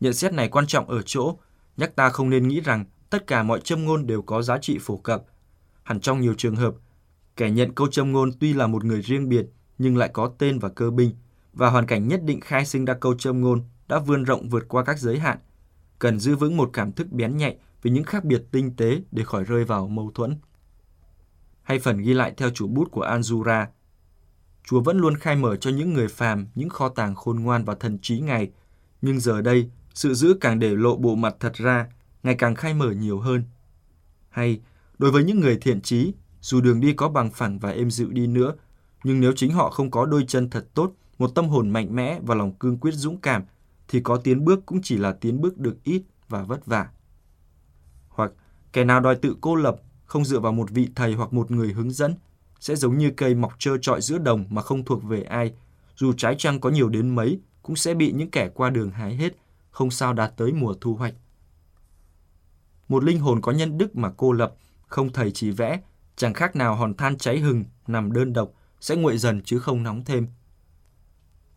Nhận 0.00 0.14
xét 0.14 0.32
này 0.32 0.48
quan 0.48 0.66
trọng 0.66 0.90
ở 0.90 1.02
chỗ, 1.02 1.38
nhắc 1.76 1.96
ta 1.96 2.08
không 2.10 2.30
nên 2.30 2.48
nghĩ 2.48 2.60
rằng 2.60 2.84
tất 3.10 3.26
cả 3.26 3.42
mọi 3.42 3.60
châm 3.60 3.84
ngôn 3.84 4.06
đều 4.06 4.22
có 4.22 4.42
giá 4.42 4.58
trị 4.58 4.78
phổ 4.80 4.96
cập. 4.96 5.24
Hẳn 5.82 6.00
trong 6.00 6.20
nhiều 6.20 6.34
trường 6.34 6.56
hợp, 6.56 6.74
kẻ 7.36 7.50
nhận 7.50 7.74
câu 7.74 7.86
châm 7.86 8.12
ngôn 8.12 8.30
tuy 8.40 8.52
là 8.52 8.66
một 8.66 8.84
người 8.84 9.00
riêng 9.00 9.28
biệt 9.28 9.46
nhưng 9.78 9.96
lại 9.96 10.10
có 10.12 10.32
tên 10.38 10.58
và 10.58 10.68
cơ 10.68 10.90
binh, 10.90 11.10
và 11.60 11.70
hoàn 11.70 11.86
cảnh 11.86 12.08
nhất 12.08 12.20
định 12.24 12.40
khai 12.40 12.66
sinh 12.66 12.84
ra 12.84 12.94
câu 12.94 13.14
châm 13.14 13.40
ngôn 13.40 13.62
đã 13.88 13.98
vươn 13.98 14.24
rộng 14.24 14.48
vượt 14.48 14.68
qua 14.68 14.84
các 14.84 14.98
giới 14.98 15.18
hạn, 15.18 15.38
cần 15.98 16.18
giữ 16.18 16.36
vững 16.36 16.56
một 16.56 16.70
cảm 16.72 16.92
thức 16.92 17.12
bén 17.12 17.36
nhạy 17.36 17.56
về 17.82 17.90
những 17.90 18.04
khác 18.04 18.24
biệt 18.24 18.42
tinh 18.50 18.76
tế 18.76 19.00
để 19.10 19.24
khỏi 19.24 19.44
rơi 19.44 19.64
vào 19.64 19.88
mâu 19.88 20.10
thuẫn. 20.14 20.36
Hay 21.62 21.78
phần 21.78 21.98
ghi 21.98 22.14
lại 22.14 22.34
theo 22.36 22.50
chủ 22.50 22.68
bút 22.68 22.90
của 22.90 23.04
Anjura, 23.04 23.66
Chúa 24.64 24.80
vẫn 24.80 24.98
luôn 24.98 25.16
khai 25.16 25.36
mở 25.36 25.56
cho 25.56 25.70
những 25.70 25.94
người 25.94 26.08
phàm 26.08 26.46
những 26.54 26.68
kho 26.68 26.88
tàng 26.88 27.14
khôn 27.14 27.40
ngoan 27.40 27.64
và 27.64 27.74
thần 27.74 27.98
trí 28.02 28.20
Ngài, 28.20 28.50
nhưng 29.02 29.20
giờ 29.20 29.40
đây, 29.40 29.70
sự 29.94 30.14
giữ 30.14 30.36
càng 30.40 30.58
để 30.58 30.70
lộ 30.70 30.96
bộ 30.96 31.14
mặt 31.14 31.36
thật 31.40 31.54
ra, 31.54 31.86
ngày 32.22 32.34
càng 32.34 32.54
khai 32.54 32.74
mở 32.74 32.90
nhiều 32.90 33.20
hơn. 33.20 33.44
Hay, 34.28 34.60
đối 34.98 35.10
với 35.10 35.24
những 35.24 35.40
người 35.40 35.58
thiện 35.60 35.80
trí, 35.80 36.14
dù 36.40 36.60
đường 36.60 36.80
đi 36.80 36.92
có 36.92 37.08
bằng 37.08 37.30
phẳng 37.30 37.58
và 37.58 37.70
êm 37.70 37.90
dịu 37.90 38.08
đi 38.10 38.26
nữa, 38.26 38.54
nhưng 39.04 39.20
nếu 39.20 39.32
chính 39.36 39.52
họ 39.52 39.70
không 39.70 39.90
có 39.90 40.06
đôi 40.06 40.24
chân 40.28 40.50
thật 40.50 40.68
tốt, 40.74 40.92
một 41.20 41.34
tâm 41.34 41.48
hồn 41.48 41.70
mạnh 41.70 41.96
mẽ 41.96 42.20
và 42.22 42.34
lòng 42.34 42.52
cương 42.54 42.78
quyết 42.78 42.94
dũng 42.94 43.20
cảm, 43.20 43.42
thì 43.88 44.00
có 44.00 44.16
tiến 44.16 44.44
bước 44.44 44.66
cũng 44.66 44.80
chỉ 44.82 44.96
là 44.96 45.12
tiến 45.12 45.40
bước 45.40 45.58
được 45.58 45.84
ít 45.84 46.02
và 46.28 46.42
vất 46.42 46.66
vả. 46.66 46.88
Hoặc 48.08 48.32
kẻ 48.72 48.84
nào 48.84 49.00
đòi 49.00 49.16
tự 49.16 49.36
cô 49.40 49.54
lập, 49.54 49.76
không 50.04 50.24
dựa 50.24 50.40
vào 50.40 50.52
một 50.52 50.70
vị 50.70 50.88
thầy 50.94 51.14
hoặc 51.14 51.32
một 51.32 51.50
người 51.50 51.72
hướng 51.72 51.90
dẫn, 51.90 52.14
sẽ 52.60 52.76
giống 52.76 52.98
như 52.98 53.10
cây 53.16 53.34
mọc 53.34 53.52
trơ 53.58 53.76
trọi 53.82 54.00
giữa 54.00 54.18
đồng 54.18 54.44
mà 54.50 54.62
không 54.62 54.84
thuộc 54.84 55.04
về 55.04 55.22
ai. 55.22 55.52
Dù 55.96 56.12
trái 56.12 56.34
trăng 56.38 56.60
có 56.60 56.70
nhiều 56.70 56.88
đến 56.88 57.14
mấy, 57.14 57.40
cũng 57.62 57.76
sẽ 57.76 57.94
bị 57.94 58.12
những 58.12 58.30
kẻ 58.30 58.50
qua 58.54 58.70
đường 58.70 58.90
hái 58.90 59.16
hết, 59.16 59.32
không 59.70 59.90
sao 59.90 60.12
đạt 60.12 60.36
tới 60.36 60.52
mùa 60.52 60.74
thu 60.80 60.94
hoạch. 60.94 61.14
Một 62.88 63.04
linh 63.04 63.18
hồn 63.18 63.40
có 63.40 63.52
nhân 63.52 63.78
đức 63.78 63.96
mà 63.96 64.12
cô 64.16 64.32
lập, 64.32 64.54
không 64.86 65.12
thầy 65.12 65.30
chỉ 65.30 65.50
vẽ, 65.50 65.80
chẳng 66.16 66.34
khác 66.34 66.56
nào 66.56 66.76
hòn 66.76 66.94
than 66.94 67.18
cháy 67.18 67.38
hừng, 67.38 67.64
nằm 67.86 68.12
đơn 68.12 68.32
độc, 68.32 68.52
sẽ 68.80 68.96
nguội 68.96 69.18
dần 69.18 69.42
chứ 69.44 69.58
không 69.58 69.82
nóng 69.82 70.04
thêm. 70.04 70.26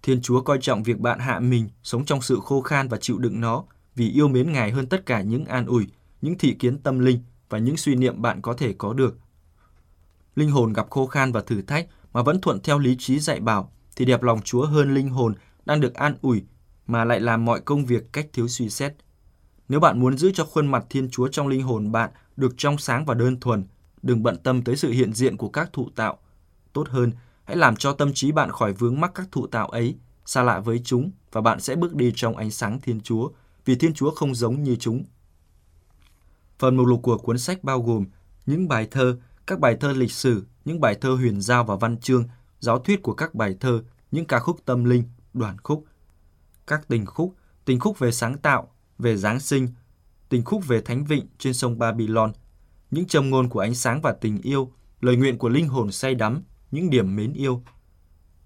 Thiên 0.03 0.21
Chúa 0.21 0.41
coi 0.41 0.57
trọng 0.61 0.83
việc 0.83 0.99
bạn 0.99 1.19
hạ 1.19 1.39
mình, 1.39 1.69
sống 1.83 2.05
trong 2.05 2.21
sự 2.21 2.39
khô 2.43 2.61
khan 2.61 2.87
và 2.87 2.97
chịu 2.97 3.17
đựng 3.17 3.41
nó, 3.41 3.63
vì 3.95 4.11
yêu 4.11 4.27
mến 4.27 4.51
Ngài 4.51 4.71
hơn 4.71 4.87
tất 4.87 5.05
cả 5.05 5.21
những 5.21 5.45
an 5.45 5.65
ủi, 5.65 5.87
những 6.21 6.37
thị 6.37 6.55
kiến 6.59 6.77
tâm 6.77 6.99
linh 6.99 7.19
và 7.49 7.57
những 7.57 7.77
suy 7.77 7.95
niệm 7.95 8.21
bạn 8.21 8.41
có 8.41 8.53
thể 8.53 8.73
có 8.77 8.93
được. 8.93 9.17
Linh 10.35 10.51
hồn 10.51 10.73
gặp 10.73 10.89
khô 10.89 11.07
khan 11.07 11.31
và 11.31 11.41
thử 11.41 11.61
thách 11.61 11.87
mà 12.13 12.21
vẫn 12.21 12.41
thuận 12.41 12.59
theo 12.59 12.79
lý 12.79 12.95
trí 12.99 13.19
dạy 13.19 13.39
bảo, 13.39 13.71
thì 13.95 14.05
đẹp 14.05 14.23
lòng 14.23 14.41
Chúa 14.41 14.65
hơn 14.65 14.93
linh 14.93 15.09
hồn 15.09 15.33
đang 15.65 15.81
được 15.81 15.93
an 15.93 16.15
ủi 16.21 16.43
mà 16.87 17.05
lại 17.05 17.19
làm 17.19 17.45
mọi 17.45 17.61
công 17.61 17.85
việc 17.85 18.13
cách 18.13 18.27
thiếu 18.33 18.47
suy 18.47 18.69
xét. 18.69 18.93
Nếu 19.69 19.79
bạn 19.79 19.99
muốn 19.99 20.17
giữ 20.17 20.31
cho 20.33 20.45
khuôn 20.45 20.67
mặt 20.67 20.85
Thiên 20.89 21.09
Chúa 21.09 21.27
trong 21.27 21.47
linh 21.47 21.61
hồn 21.61 21.91
bạn 21.91 22.09
được 22.37 22.53
trong 22.57 22.77
sáng 22.77 23.05
và 23.05 23.13
đơn 23.13 23.39
thuần, 23.39 23.63
đừng 24.01 24.23
bận 24.23 24.37
tâm 24.43 24.63
tới 24.63 24.75
sự 24.75 24.91
hiện 24.91 25.13
diện 25.13 25.37
của 25.37 25.49
các 25.49 25.73
thụ 25.73 25.89
tạo. 25.95 26.17
Tốt 26.73 26.89
hơn, 26.89 27.11
hãy 27.43 27.57
làm 27.57 27.75
cho 27.75 27.93
tâm 27.93 28.13
trí 28.13 28.31
bạn 28.31 28.51
khỏi 28.51 28.73
vướng 28.73 28.99
mắc 29.01 29.11
các 29.15 29.27
thụ 29.31 29.47
tạo 29.47 29.67
ấy, 29.67 29.95
xa 30.25 30.43
lạ 30.43 30.59
với 30.59 30.81
chúng 30.83 31.11
và 31.31 31.41
bạn 31.41 31.59
sẽ 31.59 31.75
bước 31.75 31.95
đi 31.95 32.11
trong 32.15 32.37
ánh 32.37 32.51
sáng 32.51 32.79
Thiên 32.81 33.01
Chúa, 33.01 33.29
vì 33.65 33.75
Thiên 33.75 33.93
Chúa 33.93 34.11
không 34.11 34.35
giống 34.35 34.63
như 34.63 34.75
chúng. 34.75 35.03
Phần 36.59 36.77
mục 36.77 36.87
lục 36.87 36.99
của 37.03 37.17
cuốn 37.17 37.37
sách 37.37 37.63
bao 37.63 37.81
gồm 37.81 38.05
những 38.45 38.67
bài 38.67 38.87
thơ, 38.91 39.17
các 39.47 39.59
bài 39.59 39.77
thơ 39.79 39.93
lịch 39.93 40.11
sử, 40.11 40.45
những 40.65 40.81
bài 40.81 40.95
thơ 41.01 41.09
huyền 41.09 41.41
giao 41.41 41.63
và 41.63 41.75
văn 41.75 41.97
chương, 41.97 42.23
giáo 42.59 42.79
thuyết 42.79 43.03
của 43.03 43.13
các 43.13 43.35
bài 43.35 43.55
thơ, 43.59 43.83
những 44.11 44.25
ca 44.25 44.39
khúc 44.39 44.65
tâm 44.65 44.83
linh, 44.83 45.03
đoàn 45.33 45.57
khúc, 45.63 45.85
các 46.67 46.87
tình 46.87 47.05
khúc, 47.05 47.35
tình 47.65 47.79
khúc 47.79 47.99
về 47.99 48.11
sáng 48.11 48.37
tạo, 48.37 48.71
về 48.99 49.17
Giáng 49.17 49.39
sinh, 49.39 49.67
tình 50.29 50.43
khúc 50.43 50.67
về 50.67 50.81
Thánh 50.81 51.05
Vịnh 51.05 51.27
trên 51.37 51.53
sông 51.53 51.79
Babylon, 51.79 52.31
những 52.91 53.05
trầm 53.05 53.29
ngôn 53.29 53.49
của 53.49 53.59
ánh 53.59 53.75
sáng 53.75 54.01
và 54.01 54.11
tình 54.11 54.41
yêu, 54.41 54.71
lời 55.01 55.15
nguyện 55.15 55.37
của 55.37 55.49
linh 55.49 55.67
hồn 55.67 55.91
say 55.91 56.15
đắm, 56.15 56.43
những 56.73 56.89
điểm 56.89 57.15
mến 57.15 57.33
yêu, 57.33 57.61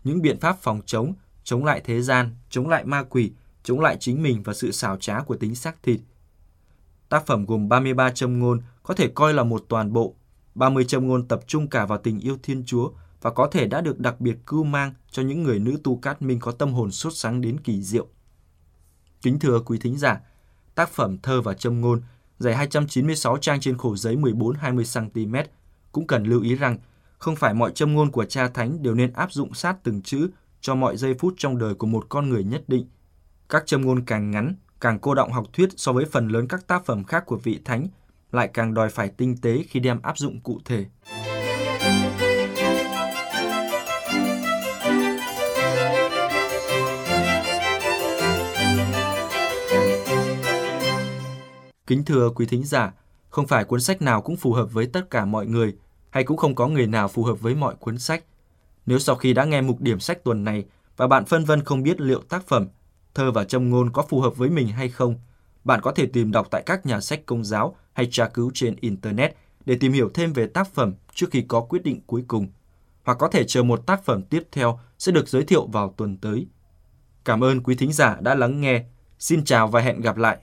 những 0.04 0.22
biện 0.22 0.40
pháp 0.40 0.58
phòng 0.62 0.82
chống, 0.86 1.14
chống 1.44 1.66
lại 1.66 1.82
thế 1.84 2.02
gian, 2.02 2.36
chống 2.50 2.70
lại 2.70 2.86
ma 2.86 3.04
quỷ, 3.04 3.32
chống 3.64 3.80
lại 3.80 3.98
chính 4.00 4.24
mình 4.24 4.44
và 4.44 4.54
sự 4.54 4.72
xảo 4.72 4.98
trá 4.98 5.20
của 5.20 5.36
tính 5.36 5.56
xác 5.56 5.84
thịt. 5.84 6.00
Tác 7.10 7.26
phẩm 7.26 7.46
gồm 7.46 7.70
33 7.70 8.12
châm 8.12 8.40
ngôn 8.40 8.62
có 8.84 8.94
thể 8.94 9.08
coi 9.08 9.34
là 9.34 9.44
một 9.44 9.66
toàn 9.68 9.94
bộ. 9.94 10.16
30 10.56 10.86
châm 10.86 11.08
ngôn 11.08 11.28
tập 11.28 11.40
trung 11.48 11.68
cả 11.68 11.86
vào 11.86 11.98
tình 11.98 12.20
yêu 12.20 12.38
Thiên 12.44 12.64
Chúa 12.66 12.92
và 13.22 13.32
có 13.32 13.48
thể 13.52 13.68
đã 13.68 13.82
được 13.82 14.00
đặc 14.00 14.22
biệt 14.22 14.38
cưu 14.46 14.64
mang 14.64 14.94
cho 15.12 15.24
những 15.24 15.44
người 15.44 15.60
nữ 15.60 15.78
tu 15.84 15.98
cát 15.98 16.22
minh 16.22 16.40
có 16.40 16.52
tâm 16.52 16.74
hồn 16.74 16.92
sốt 16.92 17.14
sáng 17.16 17.42
đến 17.42 17.60
kỳ 17.60 17.82
diệu. 17.82 18.08
Kính 19.22 19.40
thưa 19.40 19.60
quý 19.60 19.80
thính 19.82 19.98
giả, 19.98 20.22
tác 20.76 20.90
phẩm 20.90 21.18
thơ 21.18 21.42
và 21.42 21.54
châm 21.54 21.82
ngôn 21.82 22.02
dày 22.40 22.56
296 22.56 23.38
trang 23.38 23.60
trên 23.60 23.78
khổ 23.78 23.96
giấy 23.96 24.16
14-20 24.16 25.10
cm 25.14 25.36
cũng 25.92 26.08
cần 26.08 26.24
lưu 26.24 26.42
ý 26.42 26.56
rằng 26.56 26.78
không 27.18 27.36
phải 27.36 27.54
mọi 27.54 27.72
châm 27.72 27.94
ngôn 27.94 28.12
của 28.12 28.26
cha 28.26 28.48
thánh 28.48 28.84
đều 28.84 28.94
nên 28.94 29.14
áp 29.14 29.32
dụng 29.32 29.54
sát 29.54 29.78
từng 29.84 30.02
chữ 30.02 30.30
cho 30.62 30.76
mọi 30.76 30.98
giây 30.98 31.14
phút 31.14 31.34
trong 31.38 31.58
đời 31.58 31.76
của 31.76 31.88
một 31.88 32.06
con 32.10 32.30
người 32.30 32.44
nhất 32.44 32.64
định. 32.68 32.88
Các 33.50 33.64
châm 33.66 33.82
ngôn 33.82 34.06
càng 34.06 34.32
ngắn, 34.32 34.56
càng 34.82 35.00
cô 35.00 35.16
động 35.16 35.32
học 35.32 35.46
thuyết 35.54 35.70
so 35.78 35.94
với 35.94 36.06
phần 36.06 36.28
lớn 36.28 36.48
các 36.48 36.68
tác 36.68 36.86
phẩm 36.86 37.04
khác 37.04 37.26
của 37.26 37.38
vị 37.38 37.60
thánh, 37.66 37.88
lại 38.32 38.50
càng 38.54 38.74
đòi 38.74 38.90
phải 38.90 39.10
tinh 39.10 39.38
tế 39.42 39.64
khi 39.70 39.80
đem 39.80 40.02
áp 40.02 40.18
dụng 40.18 40.40
cụ 40.40 40.60
thể. 40.66 40.86
Kính 51.88 52.06
thưa 52.06 52.30
quý 52.30 52.46
thính 52.46 52.64
giả, 52.64 52.94
không 53.30 53.48
phải 53.48 53.66
cuốn 53.66 53.82
sách 53.82 54.02
nào 54.02 54.22
cũng 54.22 54.36
phù 54.36 54.54
hợp 54.54 54.74
với 54.74 54.88
tất 54.88 55.10
cả 55.10 55.26
mọi 55.26 55.46
người, 55.46 55.76
hay 56.10 56.24
cũng 56.24 56.38
không 56.38 56.56
có 56.56 56.68
người 56.68 56.88
nào 56.88 57.08
phù 57.08 57.24
hợp 57.24 57.42
với 57.42 57.56
mọi 57.56 57.76
cuốn 57.76 57.98
sách. 57.98 58.24
Nếu 58.86 59.00
sau 59.00 59.16
khi 59.16 59.34
đã 59.34 59.46
nghe 59.46 59.62
mục 59.62 59.82
điểm 59.82 60.00
sách 60.00 60.24
tuần 60.24 60.44
này 60.44 60.66
và 60.98 61.08
bạn 61.08 61.26
phân 61.26 61.46
vân 61.46 61.64
không 61.64 61.84
biết 61.84 62.02
liệu 62.02 62.22
tác 62.22 62.48
phẩm, 62.48 62.68
thơ 63.14 63.32
và 63.32 63.44
châm 63.44 63.70
ngôn 63.70 63.92
có 63.92 64.06
phù 64.10 64.22
hợp 64.22 64.38
với 64.38 64.50
mình 64.50 64.68
hay 64.68 64.90
không, 64.90 65.16
bạn 65.64 65.82
có 65.82 65.92
thể 65.92 66.06
tìm 66.06 66.32
đọc 66.32 66.48
tại 66.52 66.64
các 66.66 66.86
nhà 66.86 67.02
sách 67.02 67.26
công 67.26 67.44
giáo 67.44 67.76
hay 67.94 68.08
tra 68.12 68.28
cứu 68.28 68.52
trên 68.54 68.76
Internet 68.76 69.36
để 69.66 69.78
tìm 69.80 69.94
hiểu 69.94 70.10
thêm 70.14 70.34
về 70.34 70.48
tác 70.48 70.74
phẩm 70.74 70.94
trước 71.14 71.28
khi 71.32 71.42
có 71.42 71.62
quyết 71.62 71.84
định 71.84 72.02
cuối 72.08 72.24
cùng. 72.28 72.48
Hoặc 73.04 73.18
có 73.18 73.28
thể 73.28 73.44
chờ 73.48 73.64
một 73.64 73.86
tác 73.86 74.06
phẩm 74.06 74.24
tiếp 74.24 74.44
theo 74.52 74.80
sẽ 75.00 75.12
được 75.12 75.28
giới 75.28 75.44
thiệu 75.44 75.68
vào 75.68 75.94
tuần 75.98 76.18
tới. 76.18 76.48
Cảm 77.26 77.44
ơn 77.44 77.64
quý 77.64 77.76
thính 77.76 77.94
giả 77.94 78.18
đã 78.22 78.36
lắng 78.36 78.62
nghe. 78.62 78.84
Xin 79.20 79.46
chào 79.46 79.68
và 79.68 79.82
hẹn 79.82 80.02
gặp 80.02 80.18
lại. 80.18 80.38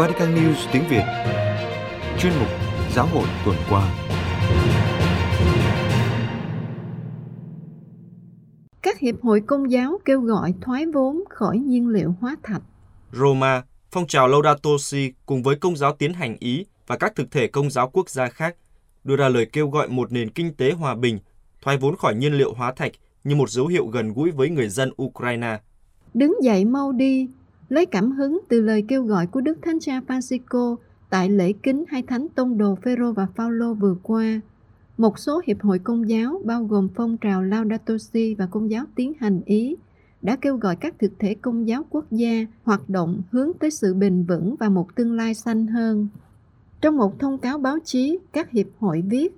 Vatican 0.00 0.34
News 0.34 0.68
tiếng 0.72 0.82
Việt 0.88 1.02
Chuyên 2.18 2.32
mục 2.40 2.48
Giáo 2.94 3.06
hội 3.06 3.24
tuần 3.44 3.56
qua 3.70 3.94
Các 8.82 8.98
hiệp 8.98 9.22
hội 9.22 9.40
công 9.40 9.70
giáo 9.70 10.00
kêu 10.04 10.20
gọi 10.20 10.54
thoái 10.60 10.86
vốn 10.86 11.24
khỏi 11.30 11.58
nhiên 11.58 11.88
liệu 11.88 12.14
hóa 12.20 12.36
thạch. 12.42 12.62
Roma, 13.12 13.62
phong 13.90 14.06
trào 14.06 14.28
Laudato 14.28 14.70
Si 14.80 15.12
cùng 15.26 15.42
với 15.42 15.56
công 15.56 15.76
giáo 15.76 15.92
tiến 15.92 16.12
hành 16.12 16.36
Ý 16.40 16.66
và 16.86 16.96
các 16.96 17.12
thực 17.16 17.30
thể 17.30 17.46
công 17.46 17.70
giáo 17.70 17.90
quốc 17.92 18.10
gia 18.10 18.28
khác 18.28 18.56
đưa 19.04 19.16
ra 19.16 19.28
lời 19.28 19.46
kêu 19.52 19.68
gọi 19.68 19.88
một 19.88 20.12
nền 20.12 20.30
kinh 20.30 20.54
tế 20.54 20.72
hòa 20.72 20.94
bình, 20.94 21.18
thoái 21.62 21.76
vốn 21.76 21.96
khỏi 21.96 22.14
nhiên 22.14 22.32
liệu 22.32 22.54
hóa 22.54 22.72
thạch 22.72 22.92
như 23.24 23.36
một 23.36 23.50
dấu 23.50 23.66
hiệu 23.66 23.86
gần 23.86 24.12
gũi 24.12 24.30
với 24.30 24.50
người 24.50 24.68
dân 24.68 24.90
Ukraine. 25.02 25.58
Đứng 26.14 26.36
dậy 26.42 26.64
mau 26.64 26.92
đi, 26.92 27.28
lấy 27.70 27.86
cảm 27.86 28.12
hứng 28.12 28.40
từ 28.48 28.60
lời 28.60 28.84
kêu 28.88 29.04
gọi 29.04 29.26
của 29.26 29.40
Đức 29.40 29.58
Thánh 29.62 29.80
Cha 29.80 30.00
Francisco 30.06 30.76
tại 31.10 31.28
lễ 31.28 31.52
kính 31.52 31.84
hai 31.88 32.02
thánh 32.02 32.26
tông 32.34 32.58
đồ 32.58 32.74
Phêrô 32.82 33.12
và 33.12 33.26
Phaolô 33.36 33.74
vừa 33.74 33.96
qua. 34.02 34.40
Một 34.98 35.18
số 35.18 35.40
hiệp 35.46 35.60
hội 35.62 35.78
công 35.78 36.08
giáo 36.08 36.40
bao 36.44 36.64
gồm 36.64 36.88
phong 36.94 37.16
trào 37.16 37.42
Laudato 37.42 37.94
Si 37.98 38.34
và 38.34 38.46
công 38.46 38.70
giáo 38.70 38.84
tiến 38.94 39.12
hành 39.20 39.40
Ý 39.44 39.76
đã 40.22 40.36
kêu 40.36 40.56
gọi 40.56 40.76
các 40.76 40.94
thực 40.98 41.12
thể 41.18 41.34
công 41.34 41.68
giáo 41.68 41.82
quốc 41.90 42.04
gia 42.10 42.46
hoạt 42.62 42.90
động 42.90 43.22
hướng 43.30 43.52
tới 43.60 43.70
sự 43.70 43.94
bền 43.94 44.22
vững 44.22 44.54
và 44.60 44.68
một 44.68 44.96
tương 44.96 45.12
lai 45.12 45.34
xanh 45.34 45.66
hơn. 45.66 46.08
Trong 46.80 46.96
một 46.96 47.18
thông 47.18 47.38
cáo 47.38 47.58
báo 47.58 47.78
chí, 47.84 48.18
các 48.32 48.50
hiệp 48.50 48.66
hội 48.78 49.02
viết, 49.06 49.36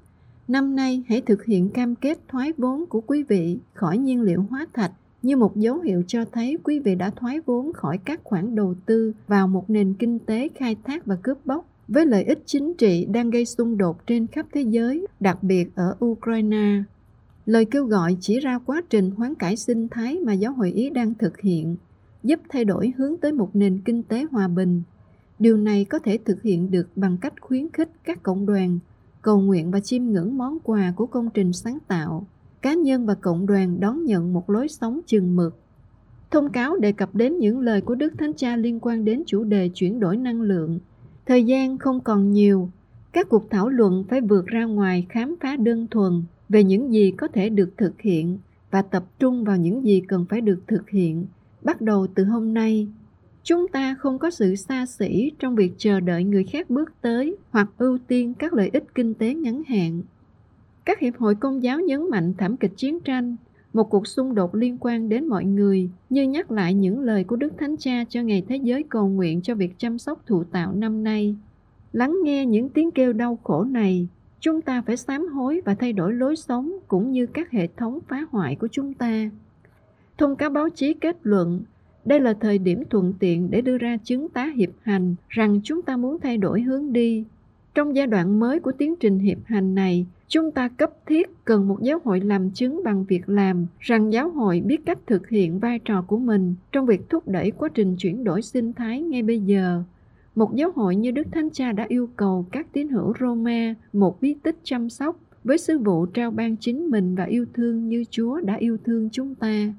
năm 0.49 0.77
nay 0.77 1.03
hãy 1.09 1.21
thực 1.21 1.45
hiện 1.45 1.71
cam 1.71 1.95
kết 1.95 2.19
thoái 2.29 2.53
vốn 2.59 2.87
của 2.87 3.01
quý 3.01 3.23
vị 3.23 3.59
khỏi 3.75 3.99
nhiên 3.99 4.23
liệu 4.23 4.47
hóa 4.51 4.67
thạch 4.73 4.93
như 5.23 5.37
một 5.37 5.57
dấu 5.57 5.81
hiệu 5.81 6.03
cho 6.07 6.25
thấy 6.33 6.59
quý 6.65 6.79
vị 6.79 6.95
đã 6.95 7.11
thoái 7.11 7.41
vốn 7.41 7.73
khỏi 7.73 7.99
các 8.05 8.21
khoản 8.25 8.55
đầu 8.55 8.75
tư 8.87 9.13
vào 9.29 9.49
một 9.49 9.71
nền 9.71 9.95
kinh 9.95 10.19
tế 10.19 10.49
khai 10.55 10.77
thác 10.85 11.07
và 11.07 11.17
cướp 11.23 11.47
bóc 11.47 11.67
với 11.89 12.07
lợi 12.07 12.25
ích 12.25 12.43
chính 12.47 12.75
trị 12.75 13.05
đang 13.05 13.31
gây 13.31 13.47
xung 13.47 13.79
đột 13.79 14.07
trên 14.07 14.27
khắp 14.27 14.47
thế 14.53 14.63
giới, 14.63 15.07
đặc 15.21 15.43
biệt 15.43 15.69
ở 15.75 15.97
Ukraine. 16.05 16.83
Lời 17.47 17.65
kêu 17.65 17.85
gọi 17.85 18.17
chỉ 18.21 18.41
ra 18.41 18.59
quá 18.59 18.83
trình 18.91 19.11
hoán 19.11 19.35
cải 19.35 19.57
sinh 19.57 19.89
thái 19.89 20.19
mà 20.21 20.33
giáo 20.33 20.53
hội 20.53 20.73
Ý 20.73 20.91
đang 20.91 21.15
thực 21.15 21.41
hiện, 21.41 21.77
giúp 22.23 22.41
thay 22.49 22.65
đổi 22.65 22.93
hướng 22.97 23.17
tới 23.17 23.33
một 23.33 23.51
nền 23.57 23.81
kinh 23.85 24.03
tế 24.03 24.27
hòa 24.31 24.49
bình. 24.49 24.83
Điều 25.39 25.57
này 25.57 25.85
có 25.85 25.99
thể 25.99 26.19
thực 26.25 26.43
hiện 26.43 26.71
được 26.71 26.89
bằng 26.97 27.17
cách 27.21 27.41
khuyến 27.41 27.69
khích 27.73 27.91
các 28.05 28.23
cộng 28.23 28.47
đoàn 28.47 28.79
cầu 29.23 29.41
nguyện 29.41 29.71
và 29.71 29.81
chiêm 29.81 30.05
ngưỡng 30.05 30.39
món 30.39 30.59
quà 30.63 30.93
của 30.97 31.07
công 31.07 31.31
trình 31.31 31.53
sáng 31.53 31.79
tạo. 31.89 32.27
Cá 32.63 32.75
nhân 32.75 33.07
và 33.07 33.15
cộng 33.15 33.47
đoàn 33.47 33.81
đón 33.81 34.05
nhận 34.05 34.33
một 34.33 34.51
lối 34.51 34.69
sống 34.69 35.01
chừng 35.07 35.37
mực. 35.37 35.59
Thông 36.31 36.53
cáo 36.53 36.77
đề 36.77 36.93
cập 36.93 37.15
đến 37.15 37.39
những 37.39 37.61
lời 37.61 37.81
của 37.81 37.95
Đức 37.95 38.13
Thánh 38.19 38.33
Cha 38.37 38.57
liên 38.57 38.81
quan 38.81 39.05
đến 39.05 39.23
chủ 39.27 39.45
đề 39.45 39.71
chuyển 39.75 40.01
đổi 40.01 40.17
năng 40.17 40.43
lượng. 40.43 40.79
Thời 41.27 41.45
gian 41.45 41.79
không 41.79 42.01
còn 42.01 42.33
nhiều, 42.33 42.71
các 43.13 43.29
cuộc 43.29 43.51
thảo 43.51 43.69
luận 43.69 44.05
phải 44.09 44.21
vượt 44.21 44.47
ra 44.47 44.65
ngoài 44.65 45.07
khám 45.09 45.35
phá 45.41 45.57
đơn 45.57 45.87
thuần 45.91 46.23
về 46.49 46.65
những 46.65 46.93
gì 46.93 47.11
có 47.11 47.29
thể 47.29 47.49
được 47.49 47.71
thực 47.77 48.01
hiện 48.01 48.39
và 48.71 48.83
tập 48.83 49.05
trung 49.19 49.45
vào 49.45 49.57
những 49.57 49.85
gì 49.85 50.03
cần 50.09 50.27
phải 50.29 50.41
được 50.41 50.61
thực 50.67 50.91
hiện 50.91 51.27
bắt 51.63 51.81
đầu 51.81 52.07
từ 52.15 52.25
hôm 52.25 52.55
nay 52.55 52.89
chúng 53.43 53.69
ta 53.69 53.95
không 53.99 54.19
có 54.19 54.31
sự 54.31 54.55
xa 54.55 54.87
xỉ 54.87 55.33
trong 55.39 55.55
việc 55.55 55.73
chờ 55.79 56.01
đợi 56.01 56.25
người 56.25 56.45
khác 56.45 56.71
bước 56.71 56.93
tới 57.01 57.37
hoặc 57.51 57.69
ưu 57.79 57.99
tiên 58.09 58.35
các 58.35 58.53
lợi 58.53 58.71
ích 58.73 58.85
kinh 58.95 59.15
tế 59.15 59.35
ngắn 59.35 59.63
hạn 59.69 60.03
các 60.85 60.99
hiệp 60.99 61.17
hội 61.17 61.35
công 61.35 61.63
giáo 61.63 61.81
nhấn 61.81 62.11
mạnh 62.11 62.35
thảm 62.39 62.57
kịch 62.57 62.73
chiến 62.77 63.01
tranh, 63.01 63.37
một 63.73 63.91
cuộc 63.91 64.07
xung 64.07 64.35
đột 64.35 64.55
liên 64.55 64.77
quan 64.81 65.09
đến 65.09 65.29
mọi 65.29 65.45
người, 65.45 65.91
như 66.11 66.23
nhắc 66.23 66.51
lại 66.51 66.75
những 66.75 67.01
lời 67.01 67.25
của 67.25 67.37
đức 67.37 67.53
thánh 67.59 67.77
cha 67.77 68.05
cho 68.09 68.23
ngày 68.23 68.45
thế 68.49 68.57
giới 68.57 68.83
cầu 68.83 69.09
nguyện 69.09 69.43
cho 69.43 69.55
việc 69.55 69.79
chăm 69.79 69.99
sóc 69.99 70.23
thụ 70.27 70.45
tạo 70.45 70.73
năm 70.73 71.05
nay. 71.05 71.37
Lắng 71.93 72.17
nghe 72.25 72.47
những 72.47 72.69
tiếng 72.69 72.91
kêu 72.91 73.13
đau 73.13 73.39
khổ 73.43 73.65
này, 73.65 74.09
chúng 74.41 74.61
ta 74.61 74.83
phải 74.83 74.97
sám 74.97 75.27
hối 75.27 75.61
và 75.65 75.75
thay 75.75 75.93
đổi 75.93 76.13
lối 76.13 76.37
sống 76.37 76.73
cũng 76.89 77.13
như 77.13 77.27
các 77.27 77.51
hệ 77.51 77.67
thống 77.77 77.99
phá 78.09 78.27
hoại 78.31 78.57
của 78.57 78.69
chúng 78.73 78.95
ta. 78.95 79.31
Thông 80.19 80.37
cáo 80.37 80.51
báo 80.51 80.69
chí 80.69 80.95
kết 80.95 81.17
luận, 81.23 81.63
đây 82.05 82.21
là 82.21 82.35
thời 82.41 82.59
điểm 82.59 82.83
thuận 82.91 83.13
tiện 83.19 83.51
để 83.51 83.61
đưa 83.61 83.79
ra 83.79 83.97
chứng 83.97 84.29
tá 84.29 84.53
hiệp 84.57 84.71
hành 84.83 85.15
rằng 85.29 85.61
chúng 85.65 85.83
ta 85.83 85.97
muốn 85.97 86.21
thay 86.21 86.37
đổi 86.37 86.63
hướng 86.63 86.93
đi 86.93 87.25
trong 87.75 87.97
giai 87.97 88.07
đoạn 88.07 88.41
mới 88.41 88.61
của 88.61 88.73
tiến 88.73 88.95
trình 89.01 89.19
hiệp 89.19 89.39
hành 89.45 89.75
này, 89.75 90.07
chúng 90.29 90.51
ta 90.51 90.69
cấp 90.69 90.91
thiết 91.07 91.45
cần 91.45 91.69
một 91.69 91.79
giáo 91.83 91.99
hội 92.05 92.21
làm 92.21 92.51
chứng 92.51 92.81
bằng 92.85 93.05
việc 93.05 93.29
làm, 93.29 93.67
rằng 93.81 94.13
giáo 94.13 94.31
hội 94.31 94.61
biết 94.61 94.87
cách 94.87 94.99
thực 95.07 95.29
hiện 95.29 95.59
vai 95.59 95.79
trò 95.79 96.03
của 96.03 96.19
mình 96.19 96.55
trong 96.73 96.87
việc 96.87 97.01
thúc 97.11 97.29
đẩy 97.29 97.51
quá 97.51 97.69
trình 97.75 97.97
chuyển 97.97 98.25
đổi 98.25 98.43
sinh 98.43 98.73
thái 98.73 99.01
ngay 99.01 99.23
bây 99.23 99.41
giờ 99.41 99.83
một 100.35 100.55
giáo 100.55 100.73
hội 100.75 100.97
như 100.97 101.11
Đức 101.11 101.27
Thánh 101.33 101.51
Cha 101.51 101.73
đã 101.73 101.87
yêu 101.89 102.09
cầu 102.17 102.47
các 102.53 102.67
tín 102.73 102.89
hữu 102.89 103.13
Roma 103.21 103.75
một 103.93 104.21
bí 104.21 104.35
tích 104.43 104.57
chăm 104.65 104.91
sóc 104.91 105.17
với 105.45 105.59
sứ 105.59 105.79
vụ 105.79 106.07
trao 106.07 106.31
ban 106.31 106.57
chính 106.57 106.91
mình 106.91 107.15
và 107.15 107.25
yêu 107.25 107.47
thương 107.55 107.89
như 107.89 108.05
Chúa 108.11 108.41
đã 108.41 108.55
yêu 108.55 108.77
thương 108.85 109.09
chúng 109.13 109.35
ta. 109.35 109.73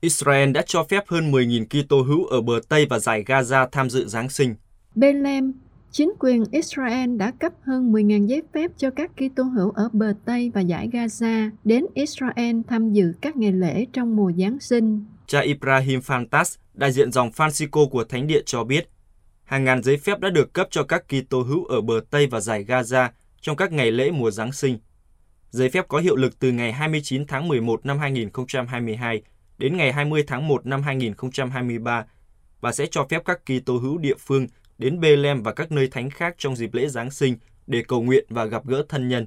Israel 0.00 0.52
đã 0.52 0.62
cho 0.66 0.84
phép 0.84 1.04
hơn 1.08 1.32
10.000 1.32 1.84
Kitô 1.84 2.02
hữu 2.02 2.24
ở 2.24 2.40
bờ 2.40 2.60
Tây 2.68 2.86
và 2.90 2.98
giải 2.98 3.24
Gaza 3.24 3.66
tham 3.72 3.90
dự 3.90 4.06
Giáng 4.06 4.28
sinh. 4.28 4.54
Bethlehem, 4.94 5.52
chính 5.90 6.12
quyền 6.18 6.44
Israel 6.52 7.16
đã 7.16 7.32
cấp 7.40 7.52
hơn 7.62 7.92
10.000 7.92 8.26
giấy 8.26 8.42
phép 8.54 8.70
cho 8.76 8.90
các 8.90 9.10
Kitô 9.16 9.42
hữu 9.42 9.70
ở 9.70 9.88
bờ 9.92 10.14
Tây 10.24 10.50
và 10.54 10.60
giải 10.60 10.88
Gaza 10.92 11.50
đến 11.64 11.86
Israel 11.94 12.56
tham 12.68 12.92
dự 12.92 13.12
các 13.20 13.36
ngày 13.36 13.52
lễ 13.52 13.86
trong 13.92 14.16
mùa 14.16 14.32
Giáng 14.38 14.60
sinh. 14.60 15.04
Cha 15.26 15.40
Ibrahim 15.40 16.00
Fantas, 16.00 16.56
đại 16.74 16.92
diện 16.92 17.12
dòng 17.12 17.30
Francisco 17.30 17.88
của 17.88 18.04
Thánh 18.04 18.26
Địa 18.26 18.40
cho 18.46 18.64
biết, 18.64 18.88
hàng 19.44 19.64
ngàn 19.64 19.82
giấy 19.82 19.96
phép 19.96 20.20
đã 20.20 20.30
được 20.30 20.52
cấp 20.52 20.68
cho 20.70 20.82
các 20.82 21.04
Kitô 21.08 21.42
hữu 21.42 21.64
ở 21.64 21.80
bờ 21.80 22.00
Tây 22.10 22.26
và 22.26 22.40
giải 22.40 22.64
Gaza 22.64 23.08
trong 23.40 23.56
các 23.56 23.72
ngày 23.72 23.90
lễ 23.90 24.10
mùa 24.10 24.30
Giáng 24.30 24.52
sinh. 24.52 24.78
Giấy 25.50 25.70
phép 25.70 25.88
có 25.88 25.98
hiệu 25.98 26.16
lực 26.16 26.38
từ 26.38 26.52
ngày 26.52 26.72
29 26.72 27.26
tháng 27.26 27.48
11 27.48 27.86
năm 27.86 27.98
2022 27.98 29.22
đến 29.58 29.76
ngày 29.76 29.92
20 29.92 30.24
tháng 30.26 30.48
1 30.48 30.66
năm 30.66 30.82
2023 30.82 32.06
và 32.60 32.72
sẽ 32.72 32.86
cho 32.90 33.06
phép 33.10 33.22
các 33.24 33.40
Kitô 33.46 33.78
hữu 33.78 33.98
địa 33.98 34.16
phương 34.18 34.46
đến 34.80 35.00
Bethlehem 35.00 35.42
và 35.42 35.52
các 35.52 35.72
nơi 35.72 35.88
thánh 35.88 36.10
khác 36.10 36.34
trong 36.38 36.56
dịp 36.56 36.74
lễ 36.74 36.88
Giáng 36.88 37.10
sinh 37.10 37.36
để 37.66 37.82
cầu 37.88 38.02
nguyện 38.02 38.24
và 38.28 38.44
gặp 38.44 38.66
gỡ 38.66 38.84
thân 38.88 39.08
nhân. 39.08 39.26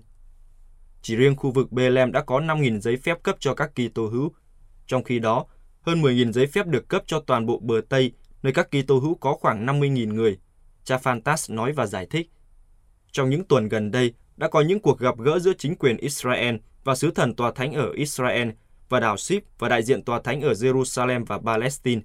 Chỉ 1.02 1.16
riêng 1.16 1.36
khu 1.36 1.52
vực 1.52 1.72
Bethlehem 1.72 2.12
đã 2.12 2.22
có 2.22 2.40
5.000 2.40 2.80
giấy 2.80 2.98
phép 2.98 3.24
cấp 3.24 3.36
cho 3.40 3.54
các 3.54 3.72
Kitô 3.76 4.08
hữu. 4.08 4.32
Trong 4.88 5.04
khi 5.04 5.20
đó, 5.20 5.46
hơn 5.82 6.02
10.000 6.02 6.32
giấy 6.32 6.48
phép 6.48 6.68
được 6.68 6.88
cấp 6.88 7.04
cho 7.08 7.20
toàn 7.20 7.46
bộ 7.46 7.60
bờ 7.60 7.82
Tây, 7.90 8.12
nơi 8.44 8.54
các 8.54 8.68
Kitô 8.72 9.00
hữu 9.00 9.16
có 9.16 9.34
khoảng 9.34 9.66
50.000 9.66 10.14
người. 10.14 10.38
Cha 10.84 10.98
Fantas 10.98 11.56
nói 11.56 11.72
và 11.72 11.86
giải 11.86 12.06
thích. 12.06 12.30
Trong 13.12 13.30
những 13.30 13.46
tuần 13.46 13.70
gần 13.70 13.92
đây, 13.92 14.14
đã 14.38 14.48
có 14.48 14.62
những 14.62 14.80
cuộc 14.80 15.00
gặp 15.00 15.20
gỡ 15.20 15.40
giữa 15.40 15.54
chính 15.58 15.76
quyền 15.76 15.98
Israel 15.98 16.56
và 16.84 16.96
sứ 16.96 17.12
thần 17.12 17.36
tòa 17.36 17.52
thánh 17.52 17.74
ở 17.74 17.92
Israel 17.92 18.50
và 18.90 19.00
đảo 19.00 19.18
Ship 19.18 19.60
và 19.60 19.70
đại 19.70 19.84
diện 19.84 20.04
tòa 20.04 20.22
thánh 20.22 20.42
ở 20.42 20.54
Jerusalem 20.54 21.26
và 21.26 21.38
Palestine. 21.38 22.02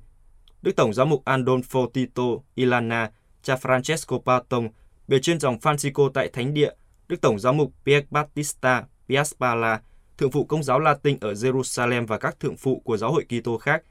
Đức 0.63 0.77
Tổng 0.77 0.95
giám 0.95 1.09
mục 1.09 1.25
Andolfo 1.25 1.89
Tito 1.91 2.25
Ilana, 2.55 3.11
cha 3.49 3.57
Francesco 3.57 4.19
Patong, 4.19 4.69
bề 5.09 5.19
trên 5.23 5.41
dòng 5.41 5.59
Francisco 5.59 6.11
tại 6.15 6.29
Thánh 6.33 6.55
Địa, 6.55 6.71
Đức 7.09 7.21
Tổng 7.21 7.39
giáo 7.39 7.53
mục 7.53 7.73
Pier 7.85 8.05
Battista 8.11 8.85
Piaspala, 9.09 9.81
thượng 10.19 10.31
phụ 10.31 10.45
công 10.45 10.63
giáo 10.63 10.81
Latin 10.81 11.19
ở 11.21 11.33
Jerusalem 11.33 12.07
và 12.07 12.19
các 12.19 12.41
thượng 12.41 12.57
phụ 12.57 12.83
của 12.85 12.97
giáo 12.97 13.13
hội 13.13 13.25
Kitô 13.25 13.59
khác. 13.59 13.83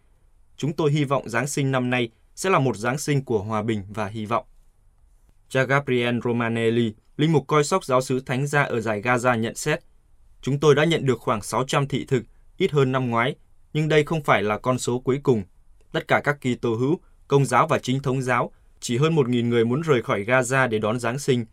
Chúng 0.58 0.74
tôi 0.74 0.91
hy 0.91 1.04
vọng 1.04 1.30
Giáng 1.30 1.48
sinh 1.48 1.72
năm 1.72 1.89
nay 1.89 2.10
sẽ 2.36 2.50
là 2.50 2.60
một 2.60 2.78
Giáng 2.78 2.98
sinh 2.98 3.26
của 3.26 3.39
hòa 3.39 3.63
bình 3.63 3.84
và 3.89 4.08
hy 4.08 4.26
vọng. 4.26 4.46
Cha 5.50 5.63
Gabriel 5.63 6.20
Romanelli, 6.24 6.93
linh 7.17 7.34
mục 7.34 7.48
coi 7.48 7.63
sóc 7.63 7.86
giáo 7.86 8.02
sứ 8.02 8.20
Thánh 8.20 8.48
gia 8.48 8.63
ở 8.63 8.82
giải 8.82 9.02
Gaza 9.02 9.36
nhận 9.36 9.56
xét, 9.56 9.80
Chúng 10.41 10.60
tôi 10.60 10.76
đã 10.76 10.86
nhận 10.86 11.06
được 11.06 11.20
khoảng 11.20 11.41
600 11.41 11.88
thị 11.88 12.06
thực, 12.06 12.24
ít 12.58 12.72
hơn 12.72 12.91
năm 12.91 13.10
ngoái, 13.10 13.36
nhưng 13.74 13.88
đây 13.88 14.04
không 14.04 14.24
phải 14.24 14.43
là 14.43 14.58
con 14.58 14.80
số 14.80 15.00
cuối 15.00 15.20
cùng. 15.24 15.43
Tất 15.91 16.08
cả 16.08 16.22
các 16.24 16.38
Kitô 16.41 16.76
hữu, 16.76 17.00
công 17.28 17.46
giáo 17.46 17.67
và 17.67 17.80
chính 17.80 18.00
thống 18.00 18.22
giáo, 18.22 18.52
chỉ 18.80 18.98
hơn 18.98 19.16
1.000 19.16 19.48
người 19.48 19.66
muốn 19.66 19.82
rời 19.82 20.02
khỏi 20.02 20.24
Gaza 20.24 20.70
để 20.70 20.80
đón 20.80 21.00
Giáng 21.00 21.20
sinh. 21.20 21.46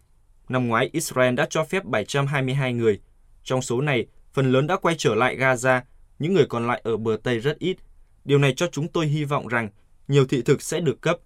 Năm 0.48 0.68
ngoái, 0.68 0.90
Israel 0.92 1.34
đã 1.34 1.46
cho 1.50 1.64
phép 1.64 1.84
722 1.84 2.72
người. 2.72 3.00
Trong 3.44 3.62
số 3.62 3.80
này, 3.80 4.06
phần 4.32 4.52
lớn 4.52 4.66
đã 4.66 4.76
quay 4.76 4.94
trở 4.98 5.14
lại 5.14 5.36
Gaza, 5.36 5.80
những 6.18 6.34
người 6.34 6.46
còn 6.46 6.66
lại 6.66 6.80
ở 6.84 6.96
bờ 6.96 7.16
Tây 7.22 7.38
rất 7.38 7.58
ít. 7.58 7.76
Điều 8.24 8.38
này 8.38 8.54
cho 8.56 8.66
chúng 8.72 8.88
tôi 8.88 9.06
hy 9.06 9.24
vọng 9.24 9.48
rằng 9.48 9.68
nhiều 10.08 10.26
thị 10.26 10.42
thực 10.42 10.62
sẽ 10.62 10.80
được 10.80 11.00
cấp. 11.00 11.18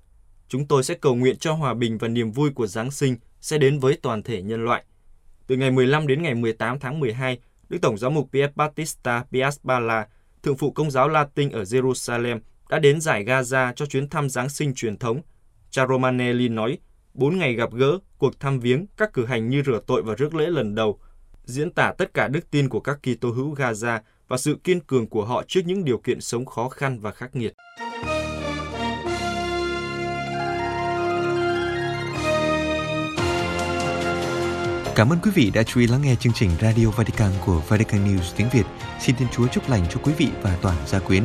Chúng 0.48 0.66
tôi 0.66 0.84
sẽ 0.84 0.94
cầu 0.94 1.14
nguyện 1.14 1.36
cho 1.36 1.52
hòa 1.52 1.74
bình 1.74 1.98
và 1.98 2.08
niềm 2.08 2.32
vui 2.32 2.50
của 2.50 2.66
Giáng 2.66 2.90
sinh 2.90 3.16
sẽ 3.40 3.58
đến 3.58 3.78
với 3.78 3.98
toàn 4.02 4.22
thể 4.22 4.42
nhân 4.42 4.64
loại. 4.64 4.84
Từ 5.46 5.56
ngày 5.56 5.70
15 5.70 6.06
đến 6.06 6.22
ngày 6.22 6.34
18 6.34 6.78
tháng 6.78 7.00
12, 7.00 7.38
Đức 7.68 7.78
Tổng 7.82 7.98
giám 7.98 8.14
mục 8.14 8.28
Pierre 8.32 8.52
Battista 8.56 9.24
Piaspala, 9.32 10.06
thượng 10.42 10.56
phụ 10.56 10.70
công 10.70 10.90
giáo 10.90 11.08
Latin 11.08 11.50
ở 11.50 11.62
Jerusalem, 11.62 12.40
đã 12.68 12.78
đến 12.78 13.00
giải 13.00 13.24
Gaza 13.24 13.72
cho 13.72 13.86
chuyến 13.86 14.08
thăm 14.08 14.28
Giáng 14.28 14.48
sinh 14.48 14.74
truyền 14.74 14.96
thống. 14.96 15.20
Cha 15.70 15.86
Romanelli 15.86 16.48
nói, 16.48 16.78
bốn 17.14 17.38
ngày 17.38 17.54
gặp 17.54 17.72
gỡ, 17.72 17.98
cuộc 18.18 18.40
thăm 18.40 18.60
viếng, 18.60 18.86
các 18.96 19.12
cử 19.12 19.26
hành 19.26 19.48
như 19.48 19.62
rửa 19.66 19.80
tội 19.86 20.02
và 20.02 20.14
rước 20.14 20.34
lễ 20.34 20.46
lần 20.46 20.74
đầu, 20.74 20.98
diễn 21.44 21.70
tả 21.70 21.92
tất 21.98 22.14
cả 22.14 22.28
đức 22.28 22.50
tin 22.50 22.68
của 22.68 22.80
các 22.80 22.98
Kitô 23.02 23.30
hữu 23.30 23.54
Gaza 23.54 24.00
và 24.28 24.36
sự 24.36 24.56
kiên 24.64 24.80
cường 24.80 25.06
của 25.06 25.24
họ 25.24 25.42
trước 25.48 25.60
những 25.64 25.84
điều 25.84 25.98
kiện 25.98 26.20
sống 26.20 26.46
khó 26.46 26.68
khăn 26.68 27.00
và 27.00 27.12
khắc 27.12 27.36
nghiệt. 27.36 27.54
Cảm 34.94 35.12
ơn 35.12 35.18
quý 35.22 35.30
vị 35.34 35.50
đã 35.54 35.62
chú 35.62 35.80
ý 35.80 35.86
lắng 35.86 36.02
nghe 36.02 36.14
chương 36.14 36.32
trình 36.32 36.50
Radio 36.60 36.90
Vatican 36.90 37.30
của 37.46 37.62
Vatican 37.68 38.04
News 38.04 38.32
tiếng 38.36 38.48
Việt. 38.52 38.64
Xin 39.00 39.16
Thiên 39.16 39.28
Chúa 39.32 39.46
chúc 39.46 39.68
lành 39.68 39.82
cho 39.90 40.00
quý 40.02 40.12
vị 40.18 40.28
và 40.42 40.58
toàn 40.62 40.76
gia 40.86 40.98
quyến. 40.98 41.24